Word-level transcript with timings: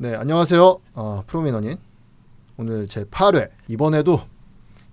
네, 0.00 0.14
안녕하세요. 0.14 0.78
어, 0.94 1.22
프로미너님. 1.26 1.76
오늘 2.56 2.86
제 2.86 3.02
8회. 3.04 3.48
이번에도 3.66 4.20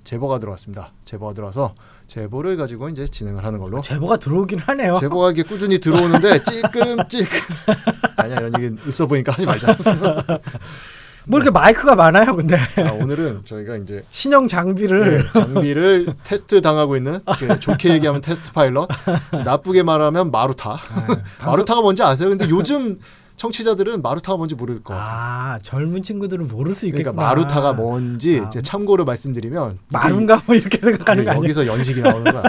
제보가 0.04 0.39
들어왔습니다. 0.39 0.93
제보가 1.05 1.33
들어와서 1.33 1.75
제보를 2.08 2.58
가지고 2.58 2.89
이제 2.89 3.07
진행을 3.07 3.44
하는 3.46 3.60
걸로. 3.60 3.81
제보가 3.81 4.18
들어오긴 4.18 4.60
하네요. 4.60 4.99
제보가 4.99 5.31
이게 5.31 5.44
꾸준히 5.44 5.78
들어오는데 5.79 6.44
찔끔찔끔. 6.44 7.39
아니야, 8.18 8.38
이런 8.38 8.60
얘기 8.63 8.76
없어 8.88 9.05
보니까 9.05 9.33
하지 9.33 9.46
말자. 9.46 9.78
뭐 11.28 11.40
이렇게 11.40 11.50
마이크가 11.52 11.96
많아요, 11.96 12.36
근데 12.36 12.56
아, 12.56 12.92
오늘은 12.94 13.42
저희가 13.46 13.78
이제 13.78 14.06
신형 14.12 14.48
장비를 14.48 15.24
네, 15.24 15.40
장비를 15.40 16.16
테스트 16.24 16.62
당하고 16.62 16.96
있는 16.98 17.20
그 17.40 17.60
좋게 17.60 17.94
얘기하면 17.94 18.22
테스트 18.22 18.52
파일럿, 18.52 18.88
나쁘게 19.32 19.82
말하면 19.82 20.30
마루타. 20.30 20.72
아, 20.72 21.08
마루타가 21.48 21.82
뭔지 21.82 22.04
아세요? 22.04 22.30
근데 22.30 22.48
요즘 22.50 23.00
청취자들은 23.36 24.02
마루타가 24.02 24.38
뭔지 24.38 24.55
모를 24.55 24.81
것 24.83 24.93
같아요. 24.93 25.09
아 25.09 25.59
젊은 25.59 26.04
친구들은 26.04 26.47
모를 26.47 26.73
수 26.73 26.88
있겠구나. 26.88 27.12
그러니까 27.12 27.27
마루타가 27.27 27.73
뭔지 27.73 28.39
아. 28.39 28.48
이제 28.48 28.62
참고로 28.62 29.05
말씀드리면 29.05 29.80
마룬가 29.89 30.43
뭐 30.45 30.55
이렇게 30.55 30.77
생각하는 30.77 31.26
거 31.26 31.31
아니에요? 31.31 31.43
여기서 31.43 31.67
연식이 31.67 32.02
나오는 32.02 32.31
거야. 32.31 32.43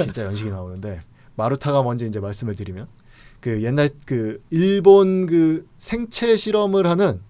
진짜 0.00 0.24
연식이 0.24 0.50
나오는데 0.50 1.00
마루타가 1.36 1.82
뭔지 1.82 2.06
이제 2.06 2.20
말씀을 2.20 2.54
드리면 2.54 2.86
그 3.40 3.62
옛날 3.62 3.90
그 4.06 4.42
일본 4.50 5.26
그 5.26 5.66
생체 5.78 6.36
실험을 6.36 6.86
하는 6.86 7.20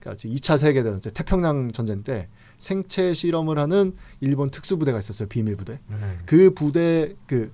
그러니까 0.00 0.28
2차 0.28 0.58
세계 0.58 0.82
대전 0.82 1.00
때 1.00 1.10
태평양 1.10 1.72
전쟁 1.72 2.02
때 2.02 2.28
생체 2.58 3.14
실험을 3.14 3.58
하는 3.58 3.94
일본 4.20 4.50
특수부대가 4.50 4.98
있었어요. 4.98 5.28
비밀 5.28 5.56
부대. 5.56 5.80
음. 5.90 6.20
그 6.26 6.52
부대 6.54 7.14
그 7.26 7.52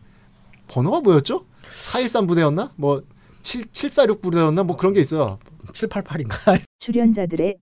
번호가 0.69 1.01
뭐였죠? 1.01 1.45
413 1.70 2.27
부대였나? 2.27 2.73
뭐 2.77 3.03
7, 3.45 3.66
746 3.73 4.21
부대였나? 4.21 4.65
뭐 4.65 4.77
그런 4.77 4.93
게 4.95 5.01
있어요. 5.01 5.39
788인가? 5.66 6.61
출연자들의 6.80 7.59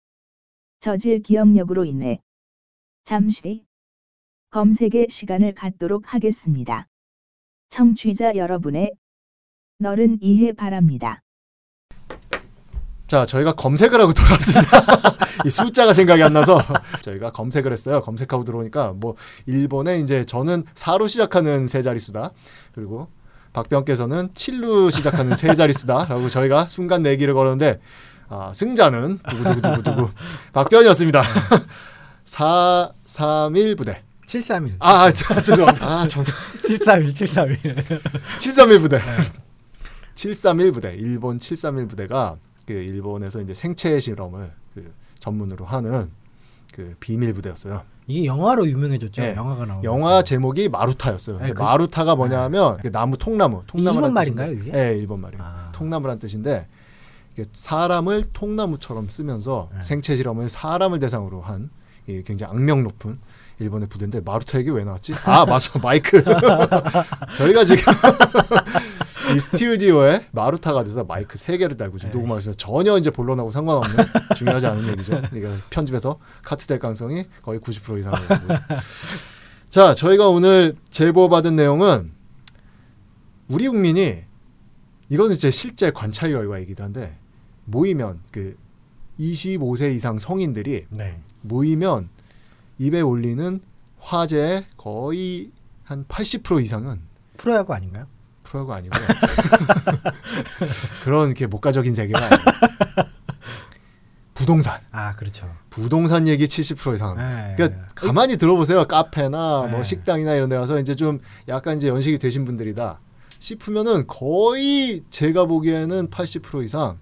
저질 0.80 1.22
기억력으로 1.22 1.84
인해 1.84 2.20
잠시 3.04 3.64
검색의 4.50 5.08
시간을 5.10 5.54
갖도록 5.54 6.14
하겠습니다. 6.14 6.86
청취자 7.68 8.36
여러분의 8.36 8.92
너른 9.78 10.18
이해 10.20 10.52
바랍니다. 10.52 11.22
자, 13.06 13.26
저희가 13.26 13.54
검색을 13.54 14.00
하고 14.00 14.12
돌아왔습니다. 14.12 14.62
이 15.44 15.50
숫자가 15.50 15.94
생각이 15.94 16.22
안 16.22 16.32
나서 16.32 16.58
저희가 17.02 17.32
검색을 17.32 17.72
했어요. 17.72 18.02
검색하고 18.02 18.44
들어오니까 18.44 18.92
뭐 18.92 19.16
일본에 19.46 19.98
이제 19.98 20.24
저는 20.24 20.64
4로 20.74 21.08
시작하는 21.08 21.66
세 21.66 21.82
자릿수다. 21.82 22.32
그리고 22.72 23.08
박병께서는 23.52 24.30
7로 24.30 24.90
시작하는 24.90 25.34
세 25.34 25.54
자릿수다라고 25.54 26.28
저희가 26.28 26.66
순간 26.66 27.02
내기를 27.02 27.34
걸었는데 27.34 27.80
아, 28.28 28.52
승자는 28.54 29.18
두구두구두구두구 29.28 30.10
박변이었습니다. 30.52 31.22
4 32.24 32.92
3 33.06 33.56
1 33.56 33.76
부대. 33.76 34.02
731. 34.26 34.76
아, 34.78 35.12
자, 35.12 35.42
죄송합니다. 35.42 35.86
아, 35.86 36.06
정 36.06 36.24
731, 36.62 37.12
731. 37.12 37.84
731 38.38 38.80
부대. 38.80 39.00
731 40.14 40.72
부대. 40.72 40.94
일본 40.94 41.38
731 41.38 41.88
부대가 41.88 42.36
그 42.66 42.72
일본에서 42.72 43.40
이제 43.40 43.52
생체 43.52 43.98
실험을 43.98 44.52
그 44.74 44.94
전문으로 45.18 45.66
하는 45.66 46.10
그 46.72 46.94
비밀 47.00 47.34
부대였어요. 47.34 47.82
이게 48.06 48.26
영화로 48.26 48.66
유명해졌죠. 48.68 49.22
네. 49.22 49.34
영화가 49.36 49.64
나오고. 49.64 49.84
영화 49.84 50.22
제목이 50.22 50.68
마루타였어요. 50.68 51.38
아니, 51.38 51.54
그- 51.54 51.62
마루타가 51.62 52.16
뭐냐면 52.16 52.76
그 52.78 52.90
나무 52.90 53.16
통나무. 53.16 53.62
통나무란 53.66 54.10
일본 54.10 54.14
말인가요, 54.14 54.52
이게? 54.52 54.70
네, 54.72 54.98
일본 54.98 55.20
말이에요. 55.20 55.42
아. 55.42 55.68
통나무란 55.72 56.18
뜻인데 56.18 56.66
사람을 57.54 58.26
통나무처럼 58.32 59.08
쓰면서 59.08 59.68
네. 59.74 59.82
생체 59.82 60.16
실험을 60.16 60.48
사람을 60.48 60.98
대상으로 60.98 61.40
한이 61.40 61.68
굉장히 62.26 62.50
악명 62.52 62.82
높은 62.82 63.18
일본의 63.58 63.88
부대인데 63.88 64.20
마루타 64.22 64.58
얘기 64.58 64.70
왜 64.70 64.82
나왔지? 64.84 65.14
아 65.24 65.46
맞아 65.46 65.78
마이크. 65.78 66.22
저희가 67.38 67.64
지금 67.64 67.92
이 69.34 69.40
스튜디오에 69.40 70.26
마루타가 70.32 70.84
돼서 70.84 71.04
마이크 71.04 71.38
세 71.38 71.56
개를 71.56 71.76
달고 71.76 71.98
지금 71.98 72.12
네. 72.12 72.18
녹음하고 72.18 72.40
있어서 72.40 72.56
전혀 72.56 72.96
이제 72.98 73.10
본론하고 73.10 73.50
상관없는 73.50 73.96
중요하지 74.36 74.66
않은 74.66 74.88
얘기죠. 74.92 75.22
그러니까 75.30 75.50
편집에서 75.70 76.18
카트될 76.42 76.78
가능성이 76.78 77.26
거의 77.42 77.60
90% 77.60 78.00
이상이고. 78.00 78.54
자, 79.68 79.94
저희가 79.94 80.28
오늘 80.28 80.76
제보 80.90 81.28
받은 81.28 81.56
내용은 81.56 82.12
우리 83.48 83.68
국민이 83.68 84.22
이거는 85.08 85.36
제 85.36 85.50
실제 85.50 85.90
관찰 85.90 86.30
결과이기도 86.30 86.82
한데 86.84 87.18
모이면 87.64 88.20
그 88.30 88.56
25세 89.18 89.94
이상 89.94 90.18
성인들이 90.18 90.86
네. 90.90 91.20
모이면 91.42 92.08
입에 92.78 93.00
올리는 93.00 93.60
화제의 93.98 94.66
거의 94.76 95.50
한 95.84 96.04
80% 96.06 96.62
이상은 96.64 97.00
프로야구 97.36 97.72
아닌가요? 97.74 98.06
프로가 98.52 98.76
아니고 98.76 98.94
그런 101.02 101.28
이렇게 101.28 101.46
목가적인 101.46 101.94
세계가. 101.94 102.20
부동산 104.34 104.80
아, 104.90 105.14
그렇죠. 105.14 105.50
부동산 105.70 106.28
얘기 106.28 106.46
70% 106.46 106.94
이상 106.94 107.10
합니다. 107.10 107.48
네. 107.48 107.54
그러니까 107.56 107.86
가만히 107.94 108.36
들어보세요. 108.36 108.86
카페나 108.86 109.68
뭐 109.70 109.78
네. 109.78 109.84
식당이나 109.84 110.34
이런 110.34 110.50
데 110.50 110.58
가서 110.58 110.78
이제 110.78 110.94
좀 110.94 111.20
약간 111.48 111.78
이제 111.78 111.88
연식이 111.88 112.18
되신 112.18 112.44
분들이다 112.44 113.00
싶으면은 113.38 114.06
거의 114.06 115.02
제가 115.08 115.46
보기에는 115.46 116.10
80% 116.10 116.64
이상 116.64 116.98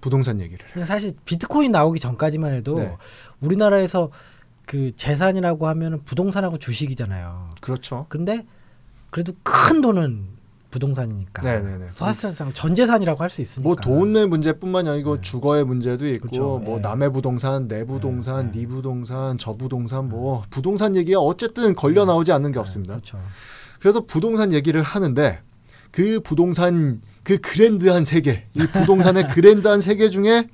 부동산 0.00 0.40
얘기를 0.40 0.64
해요. 0.74 0.84
사실 0.84 1.12
비트코인 1.24 1.70
나오기 1.70 2.00
전까지만 2.00 2.54
해도 2.54 2.78
네. 2.78 2.96
우리나라에서 3.40 4.10
그 4.66 4.94
재산이라고 4.96 5.68
하면은 5.68 6.02
부동산하고 6.04 6.58
주식이잖아요. 6.58 7.50
그렇죠. 7.60 8.06
근데 8.08 8.44
그래도 9.10 9.32
큰 9.42 9.80
돈은 9.80 10.37
부동산이니까. 10.70 11.42
네네네. 11.42 11.88
사실상 11.88 12.52
전 12.52 12.74
재산이라고 12.74 13.22
할 13.22 13.30
수 13.30 13.40
있으니까. 13.40 13.66
뭐 13.66 13.76
돈의 13.76 14.26
문제뿐만이 14.26 14.88
아니고 14.88 15.16
네. 15.16 15.20
주거의 15.22 15.64
문제도 15.64 16.06
있고 16.06 16.28
그렇죠. 16.28 16.58
뭐 16.58 16.76
예. 16.78 16.80
남의 16.80 17.12
부동산, 17.12 17.68
내 17.68 17.84
부동산, 17.84 18.52
네. 18.52 18.60
네 18.60 18.66
부동산, 18.66 19.38
저 19.38 19.52
부동산 19.52 20.08
뭐 20.08 20.42
부동산 20.50 20.94
얘기가 20.96 21.20
어쨌든 21.20 21.74
걸려 21.74 22.04
나오지 22.04 22.32
않는 22.32 22.50
게 22.52 22.54
네, 22.54 22.60
없습니다. 22.60 22.94
그렇죠. 22.94 23.20
그래서 23.80 24.00
부동산 24.00 24.52
얘기를 24.52 24.82
하는데 24.82 25.40
그 25.90 26.20
부동산 26.20 27.00
그 27.22 27.38
그랜드한 27.38 28.04
세계, 28.04 28.46
이 28.54 28.60
부동산의 28.66 29.28
그랜드한 29.34 29.80
세계 29.80 30.08
중에 30.10 30.48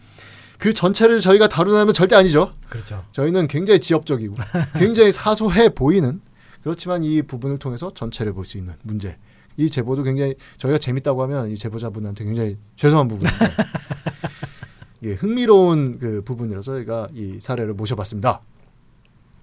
그 0.59 0.73
전체를 0.73 1.21
저희가 1.21 1.49
다루냐면 1.49 1.93
절대 1.95 2.15
아니죠. 2.17 2.53
그렇죠. 2.69 3.05
저희는 3.13 3.49
굉장히 3.49 3.81
지엽적이고 3.81 4.37
굉장히 4.79 5.11
사소해 5.13 5.71
보이는 5.71 6.21
그렇지만 6.63 7.03
이 7.05 7.23
부분을 7.23 7.59
통해서 7.59 7.93
전체를 7.93 8.33
볼 8.33 8.45
수 8.45 8.57
있는 8.59 8.75
문제. 8.83 9.17
이 9.57 9.71
제보도 9.71 10.03
굉장히 10.03 10.35
저희가 10.57 10.79
재밌다고 10.79 11.23
하면 11.23 11.51
이 11.51 11.57
제보자분한테 11.57 12.25
굉장히 12.25 12.57
죄송한 12.77 13.09
부분인데 13.09 13.37
예, 15.05 15.13
흥미로운 15.13 15.99
그 15.99 16.23
부분이라서 16.23 16.73
저희가 16.73 17.09
이 17.15 17.39
사례를 17.41 17.75
모셔봤습니다. 17.75 18.41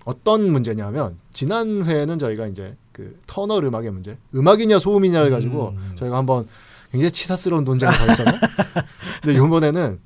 어떤 0.05 0.51
문제냐면 0.51 1.17
지난 1.31 1.85
회에는 1.85 2.17
저희가 2.17 2.47
이제 2.47 2.75
그 2.91 3.17
터널 3.27 3.63
음악의 3.65 3.91
문제, 3.91 4.17
음악이냐 4.33 4.79
소음이냐를 4.79 5.29
가지고 5.29 5.69
음. 5.77 5.95
저희가 5.95 6.17
한번 6.17 6.47
굉장히 6.91 7.11
치사스러운 7.11 7.63
논쟁을 7.63 7.93
벌였잖아요. 7.97 8.39
근데 9.21 9.37
이번에는 9.37 9.99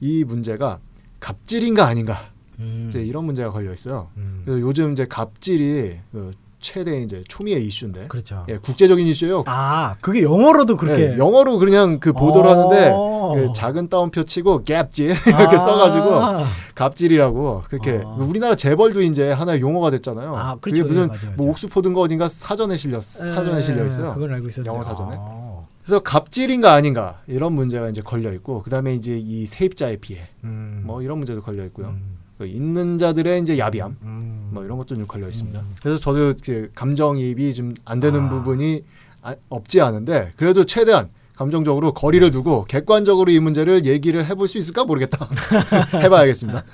이 0.00 0.24
문제가 0.24 0.80
갑질인가 1.20 1.86
아닌가 1.86 2.30
음. 2.58 2.86
이제 2.88 3.02
이런 3.02 3.24
문제가 3.24 3.50
걸려 3.50 3.72
있어요. 3.72 4.10
음. 4.16 4.42
그래서 4.44 4.60
요즘 4.60 4.92
이제 4.92 5.06
갑질이 5.06 5.98
그 6.12 6.32
최대 6.66 7.00
이제 7.00 7.22
초미의 7.28 7.64
이슈인데, 7.64 8.08
그렇죠. 8.08 8.44
예, 8.48 8.58
국제적인 8.58 9.06
이슈예요. 9.06 9.44
아, 9.46 9.94
그게 10.00 10.22
영어로도 10.22 10.76
그렇게 10.76 11.12
예, 11.12 11.16
영어로 11.16 11.58
그냥 11.58 12.00
그 12.00 12.12
보도를 12.12 12.50
하는데 12.50 12.90
어. 12.92 13.34
그 13.36 13.52
작은 13.54 13.88
따옴표 13.88 14.24
치고 14.24 14.64
갭질 14.64 15.10
이렇게 15.28 15.56
아. 15.56 15.58
써가지고 15.58 16.46
갑질이라고 16.74 17.62
그렇게 17.68 18.02
아. 18.04 18.08
우리나라 18.18 18.56
재벌도 18.56 19.02
이제 19.02 19.30
하나의 19.30 19.60
용어가 19.60 19.90
됐잖아요. 19.90 20.36
아, 20.36 20.56
그게 20.60 20.82
그렇죠. 20.82 20.88
무슨 20.88 21.02
예, 21.04 21.06
맞아요, 21.06 21.36
뭐. 21.36 21.50
옥스포드인가 21.50 22.00
어딘가 22.00 22.26
사전에 22.26 22.76
실렸 22.76 23.04
사전에 23.04 23.58
예, 23.58 23.62
실려 23.62 23.86
있어요. 23.86 24.14
그건 24.14 24.34
알고 24.34 24.48
있었는데. 24.48 24.68
영어 24.68 24.82
사전에. 24.82 25.14
아. 25.16 25.60
그래서 25.84 26.00
갑질인가 26.00 26.72
아닌가 26.72 27.20
이런 27.28 27.52
문제가 27.52 27.88
이제 27.88 28.02
걸려 28.02 28.32
있고 28.32 28.62
그다음에 28.62 28.96
이제 28.96 29.16
이 29.16 29.46
세입자의 29.46 29.98
피해 29.98 30.26
음. 30.42 30.82
뭐 30.84 31.00
이런 31.00 31.18
문제도 31.18 31.40
걸려 31.40 31.64
있고요. 31.66 31.90
음. 31.90 32.15
그 32.38 32.46
있는 32.46 32.98
자들의 32.98 33.40
이제 33.40 33.58
야비함 33.58 33.96
음. 34.02 34.48
뭐 34.52 34.64
이런 34.64 34.76
것도 34.78 34.94
좀 34.96 35.06
걸려 35.06 35.28
있습니다. 35.28 35.58
음. 35.58 35.74
그래서 35.82 35.98
저도 35.98 36.34
그 36.44 36.70
감정이입이 36.74 37.54
좀 37.54 37.74
안 37.84 38.00
되는 38.00 38.20
아. 38.24 38.28
부분이 38.28 38.84
아- 39.22 39.34
없지 39.48 39.80
않은데 39.80 40.32
그래도 40.36 40.64
최대한 40.64 41.08
감정적으로 41.34 41.92
거리를 41.92 42.30
두고 42.30 42.64
객관적으로 42.64 43.30
이 43.30 43.38
문제를 43.40 43.84
얘기를 43.86 44.24
해볼 44.26 44.48
수 44.48 44.58
있을까 44.58 44.84
모르겠다. 44.84 45.28
해봐야겠습니다. 46.02 46.64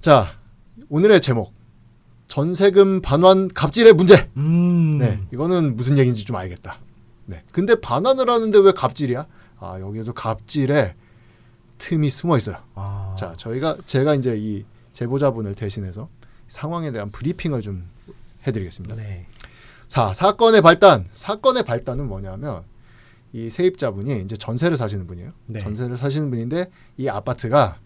자 0.00 0.32
오늘의 0.88 1.20
제목 1.20 1.52
전세금 2.28 3.00
반환 3.02 3.48
갑질의 3.48 3.94
문제. 3.94 4.28
음. 4.36 4.98
네 4.98 5.20
이거는 5.32 5.76
무슨 5.76 5.98
얘기인지 5.98 6.24
좀 6.24 6.36
알겠다. 6.36 6.78
네 7.26 7.42
근데 7.52 7.74
반환을 7.80 8.28
하는데 8.28 8.58
왜 8.58 8.72
갑질이야? 8.72 9.26
아 9.60 9.80
여기에도 9.80 10.12
갑질에 10.12 10.94
틈이 11.78 12.10
숨어 12.10 12.36
있어요. 12.38 12.56
아. 12.74 13.14
자, 13.18 13.34
저희가 13.36 13.78
제가 13.86 14.14
이제 14.14 14.36
이 14.36 14.64
제보자분을 14.92 15.54
대신해서 15.54 16.08
상황에 16.48 16.90
대한 16.92 17.10
브리핑을 17.10 17.60
좀 17.62 17.88
해드리겠습니다. 18.46 18.96
네. 18.96 19.26
자, 19.86 20.12
사건의 20.12 20.60
발단. 20.60 21.06
사건의 21.12 21.62
발단은 21.64 22.06
뭐냐면 22.08 22.62
이 23.32 23.48
세입자분이 23.50 24.22
이제 24.22 24.36
전세를 24.36 24.76
사시는 24.76 25.06
분이에요. 25.06 25.32
네. 25.46 25.60
전세를 25.60 25.96
사시는 25.96 26.30
분인데 26.30 26.70
이 26.96 27.08
아파트가 27.08 27.78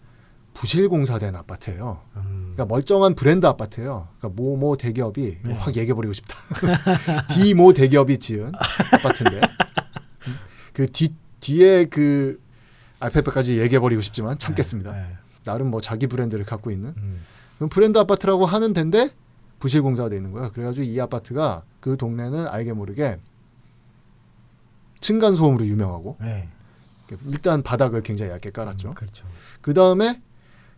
부실 0.53 0.87
공사된 0.87 1.35
아파트예요. 1.35 2.01
음. 2.17 2.53
그러니까 2.53 2.65
멀쩡한 2.65 3.15
브랜드 3.15 3.45
아파트예요. 3.47 4.07
그러니까 4.19 4.41
모모 4.41 4.77
대기업이 4.77 5.37
네. 5.43 5.53
확 5.53 5.75
얘기해 5.75 5.93
버리고 5.93 6.13
싶다. 6.13 6.35
디모 7.33 7.73
대기업이 7.73 8.19
지은 8.19 8.51
아파트인데 8.93 9.41
그 10.73 10.87
뒤 10.87 11.13
뒤에 11.39 11.85
그 11.85 12.39
알파벳까지 13.03 13.59
얘기해버리고 13.59 14.01
싶지만 14.01 14.37
참겠습니다. 14.37 14.91
네. 14.93 15.17
나름 15.43 15.67
뭐 15.71 15.81
자기 15.81 16.07
브랜드를 16.07 16.45
갖고 16.45 16.71
있는 16.71 16.93
음. 16.97 17.21
그럼 17.57 17.69
브랜드 17.69 17.97
아파트라고 17.99 18.45
하는 18.45 18.73
데인데 18.73 19.09
부실 19.59 19.81
공사가 19.81 20.09
돼 20.09 20.15
있는 20.17 20.31
거야. 20.31 20.49
그래가지고 20.51 20.85
이 20.85 20.99
아파트가 20.99 21.63
그 21.79 21.97
동네는 21.97 22.47
알게 22.47 22.73
모르게 22.73 23.19
층간 25.01 25.35
소음으로 25.35 25.65
유명하고 25.65 26.17
네. 26.21 26.47
일단 27.27 27.61
바닥을 27.61 28.01
굉장히 28.03 28.31
얇게 28.31 28.51
깔았죠. 28.51 28.89
음, 28.89 28.93
그렇죠. 28.93 29.25
그 29.61 29.73
다음에 29.73 30.21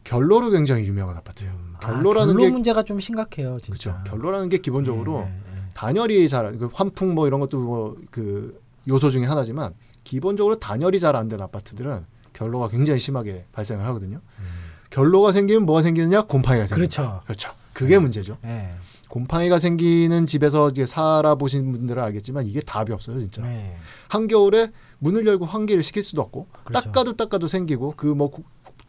결로로 0.03 0.49
굉장히 0.51 0.85
유명한 0.85 1.15
아파트예요. 1.17 1.53
음. 1.53 1.73
결로라는 1.81 2.33
아, 2.33 2.37
결로 2.37 2.45
게 2.45 2.51
문제가 2.51 2.83
좀 2.83 2.99
심각해요, 2.99 3.57
진짜. 3.61 3.93
그렇죠. 3.93 4.09
결로라는 4.09 4.49
게 4.49 4.57
기본적으로 4.57 5.21
네, 5.21 5.25
네, 5.25 5.31
네. 5.55 5.61
단열이 5.73 6.27
잘, 6.29 6.57
그 6.57 6.69
환풍 6.73 7.13
뭐 7.13 7.27
이런 7.27 7.39
것도 7.39 7.59
뭐 7.59 7.95
그 8.11 8.59
요소 8.87 9.09
중에 9.09 9.25
하나지만 9.25 9.73
기본적으로 10.03 10.59
단열이 10.59 10.99
잘 10.99 11.15
안 11.15 11.29
된 11.29 11.41
아파트들은 11.41 12.05
결로가 12.35 12.67
굉장히 12.69 12.99
심하게 12.99 13.45
발생을 13.53 13.85
하거든요. 13.87 14.19
결로가 14.89 15.31
생기면 15.31 15.65
뭐가 15.65 15.81
생기느냐? 15.81 16.23
곰팡이가. 16.23 16.65
음. 16.65 16.75
그렇죠. 16.75 17.21
그렇죠. 17.25 17.51
그게 17.73 17.97
문제죠. 17.99 18.37
네. 18.41 18.73
곰팡이가 19.09 19.57
생기는 19.59 20.25
집에서 20.25 20.69
이제 20.69 20.85
살아보신 20.85 21.71
분들은 21.71 22.01
알겠지만 22.03 22.45
이게 22.47 22.59
답이 22.61 22.91
없어요, 22.91 23.19
진짜. 23.19 23.41
네. 23.43 23.77
한겨울에 24.09 24.71
문을 24.99 25.25
열고 25.25 25.45
환기를 25.45 25.83
시킬 25.83 26.03
수도 26.03 26.21
없고 26.21 26.47
그렇죠. 26.63 26.85
닦아도 26.91 27.13
닦아도 27.15 27.47
생기고 27.47 27.93
그뭐 27.97 28.31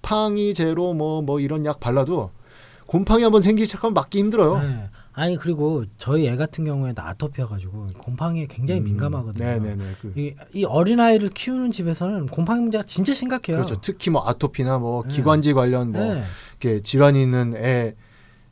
곰팡이 0.03 0.55
제로 0.55 0.95
뭐 0.95 1.23
뭐 1.23 1.41
이런 1.41 1.65
약 1.65 1.81
발라도 1.81 2.31
곰팡이 2.87 3.23
한번 3.25 3.43
생기기 3.43 3.67
시작하면 3.67 3.95
막기 3.95 4.19
힘들어요. 4.19 4.89
네. 5.17 5.23
아니 5.23 5.37
그리고 5.37 5.85
저희 5.97 6.27
애 6.27 6.37
같은 6.37 6.65
경우에는 6.65 6.95
아토피여 6.97 7.49
가지고 7.49 7.89
곰팡이에 7.99 8.47
굉장히 8.49 8.81
음, 8.83 8.85
민감하거든요. 8.85 9.45
네네네. 9.45 9.85
그, 10.01 10.13
이, 10.17 10.35
이 10.53 10.65
어린 10.65 11.01
아이를 11.01 11.31
키우는 11.31 11.71
집에서는 11.71 12.27
곰팡이 12.27 12.61
문제가 12.61 12.85
진짜 12.85 13.15
심각해요. 13.15 13.57
그렇죠. 13.57 13.81
특히 13.81 14.11
뭐 14.11 14.23
아토피나 14.27 14.79
뭐 14.79 15.03
네. 15.05 15.15
기관지 15.15 15.53
관련 15.55 15.93
뭐 15.93 16.15
네. 16.15 16.23
이렇게 16.61 16.83
질환이 16.83 17.23
있는 17.23 17.55
애 17.57 17.95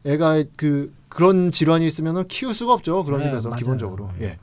애가 0.04 0.44
그 0.56 0.92
그런 1.08 1.52
질환이 1.52 1.86
있으면은 1.86 2.26
키울 2.28 2.54
수가 2.54 2.72
없죠. 2.72 3.04
그런 3.04 3.20
네, 3.20 3.26
집에서 3.26 3.48
맞아요. 3.48 3.58
기본적으로. 3.58 4.10
네. 4.18 4.26
예. 4.26 4.38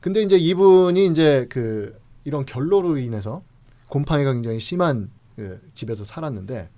근데 0.00 0.22
이제 0.22 0.36
이분이 0.36 1.06
이제 1.06 1.46
그 1.48 1.98
이런 2.24 2.44
결로로 2.44 2.98
인해서 2.98 3.42
곰팡이가 3.88 4.32
굉장히 4.32 4.60
심한 4.60 5.10
그 5.36 5.60
집에서 5.74 6.04
살았는데 6.04 6.68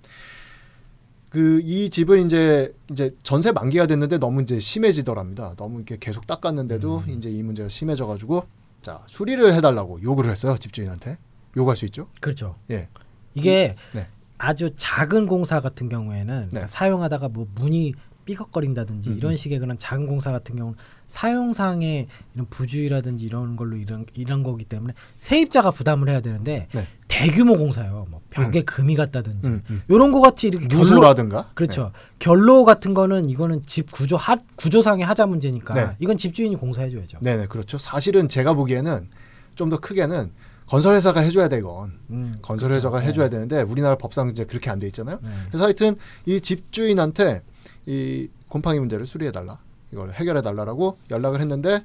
그 1.33 1.61
이 1.65 1.89
집을 1.89 2.19
이제 2.19 2.71
이제 2.91 3.15
전세 3.23 3.51
만기가 3.51 3.87
됐는데 3.87 4.19
너무 4.19 4.43
이제 4.43 4.59
심해지더랍니다. 4.59 5.55
너무 5.57 5.77
이렇게 5.77 5.97
계속 5.99 6.27
닦았는데도 6.27 7.03
음. 7.07 7.09
이제 7.09 7.31
이 7.31 7.41
문제가 7.41 7.69
심해져 7.69 8.05
가지고 8.05 8.45
자, 8.83 9.01
수리를 9.07 9.51
해 9.51 9.59
달라고 9.59 9.99
요구를 10.03 10.29
했어요. 10.29 10.55
집주인한테. 10.59 11.17
요구할 11.57 11.75
수 11.75 11.85
있죠. 11.85 12.07
그렇죠. 12.21 12.55
예. 12.69 12.87
이게 13.33 13.75
네. 13.93 14.07
아주 14.37 14.71
작은 14.75 15.25
공사 15.25 15.59
같은 15.59 15.89
경우에는 15.89 16.25
그러니까 16.27 16.59
네. 16.59 16.67
사용하다가 16.67 17.29
뭐 17.29 17.47
문이 17.55 17.93
삐걱거린다든지 18.25 19.09
음, 19.11 19.17
이런 19.17 19.31
음. 19.31 19.35
식의 19.35 19.59
그런 19.59 19.77
작은 19.77 20.07
공사 20.07 20.31
같은 20.31 20.55
경우는 20.55 20.77
사용상의 21.07 22.07
이런 22.33 22.47
부주의라든지 22.49 23.25
이런 23.25 23.55
걸로 23.55 23.77
이런 23.77 24.05
이런 24.13 24.43
거기 24.43 24.65
때문에 24.65 24.93
세입자가 25.19 25.71
부담을 25.71 26.09
해야 26.09 26.21
되는데 26.21 26.67
네. 26.73 26.87
대규모 27.07 27.57
공사요. 27.57 28.07
뭐 28.09 28.21
벽에 28.29 28.63
금이 28.63 28.95
갔다든지 28.95 29.47
음, 29.47 29.63
음. 29.69 29.81
이런 29.87 30.11
거 30.11 30.21
같이 30.21 30.47
이렇게 30.47 30.67
누수라든가 30.67 31.51
그렇죠. 31.53 31.91
결로 32.19 32.65
같은 32.65 32.93
거는 32.93 33.29
이거는 33.29 33.63
집 33.65 33.91
구조 33.91 34.17
하, 34.17 34.35
구조상의 34.55 35.05
하자 35.05 35.25
문제니까 35.27 35.73
네. 35.73 35.95
이건 35.99 36.17
집주인이 36.17 36.55
공사해줘야죠. 36.55 37.19
네, 37.21 37.37
네, 37.37 37.45
그렇죠. 37.47 37.77
사실은 37.77 38.27
제가 38.27 38.53
보기에는 38.53 39.09
좀 39.55 39.69
더 39.69 39.77
크게는 39.79 40.31
건설회사가 40.65 41.19
해줘야 41.19 41.47
돼 41.47 41.59
이건. 41.59 41.99
음, 42.09 42.39
건설회사가 42.41 42.97
그렇죠. 42.97 43.07
해줘야 43.07 43.29
되는데 43.29 43.61
우리나라 43.61 43.95
법상 43.97 44.29
이제 44.29 44.45
그렇게 44.45 44.69
안 44.71 44.79
돼 44.79 44.87
있잖아요. 44.87 45.19
네. 45.21 45.29
그래서 45.49 45.65
하여튼 45.65 45.95
이 46.25 46.41
집주인한테 46.41 47.43
이 47.85 48.29
곰팡이 48.47 48.79
문제를 48.79 49.05
수리해 49.07 49.31
달라, 49.31 49.59
이걸 49.91 50.11
해결해 50.11 50.41
달라라고 50.41 50.97
연락을 51.09 51.41
했는데 51.41 51.83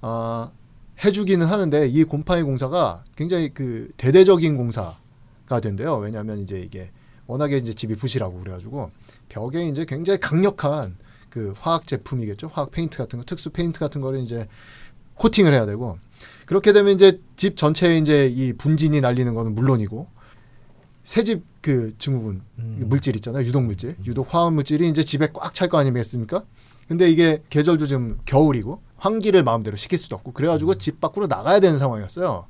아 0.00 0.50
해주기는 1.04 1.46
하는데 1.46 1.88
이 1.88 2.04
곰팡이 2.04 2.42
공사가 2.42 3.02
굉장히 3.16 3.48
그 3.52 3.90
대대적인 3.96 4.56
공사가 4.56 5.60
된대요. 5.60 5.96
왜냐하면 5.96 6.38
이제 6.38 6.60
이게 6.60 6.90
워낙에 7.26 7.56
이제 7.56 7.72
집이 7.72 7.96
부실하고 7.96 8.38
그래가지고 8.38 8.90
벽에 9.28 9.66
이제 9.66 9.84
굉장히 9.84 10.20
강력한 10.20 10.96
그 11.30 11.52
화학 11.58 11.86
제품이겠죠. 11.86 12.50
화학 12.52 12.70
페인트 12.70 12.98
같은 12.98 13.18
거, 13.18 13.24
특수 13.24 13.50
페인트 13.50 13.80
같은 13.80 14.00
거를 14.00 14.20
이제 14.20 14.46
코팅을 15.14 15.52
해야 15.52 15.66
되고 15.66 15.98
그렇게 16.46 16.72
되면 16.72 16.94
이제 16.94 17.20
집 17.34 17.56
전체에 17.56 17.98
이제 17.98 18.26
이 18.28 18.52
분진이 18.52 19.00
날리는 19.00 19.34
거는 19.34 19.54
물론이고 19.54 20.06
새집 21.04 21.44
그 21.60 21.94
증후군 21.98 22.42
음. 22.58 22.82
물질 22.86 23.14
있잖아요. 23.16 23.44
유독 23.44 23.62
물질, 23.62 23.96
유독 24.06 24.32
화학 24.34 24.52
물질이 24.52 24.88
이제 24.88 25.04
집에 25.04 25.28
꽉 25.32 25.52
찰 25.54 25.68
거 25.68 25.78
아니겠습니까? 25.78 26.44
근데 26.88 27.08
이게 27.10 27.42
계절도 27.50 27.86
지금 27.86 28.18
겨울이고 28.24 28.80
환기를 28.96 29.42
마음대로 29.44 29.76
시킬 29.76 29.98
수도 29.98 30.16
없고 30.16 30.32
그래 30.32 30.48
가지고 30.48 30.72
음. 30.72 30.78
집 30.78 31.00
밖으로 31.00 31.26
나가야 31.26 31.60
되는 31.60 31.78
상황이었어요. 31.78 32.46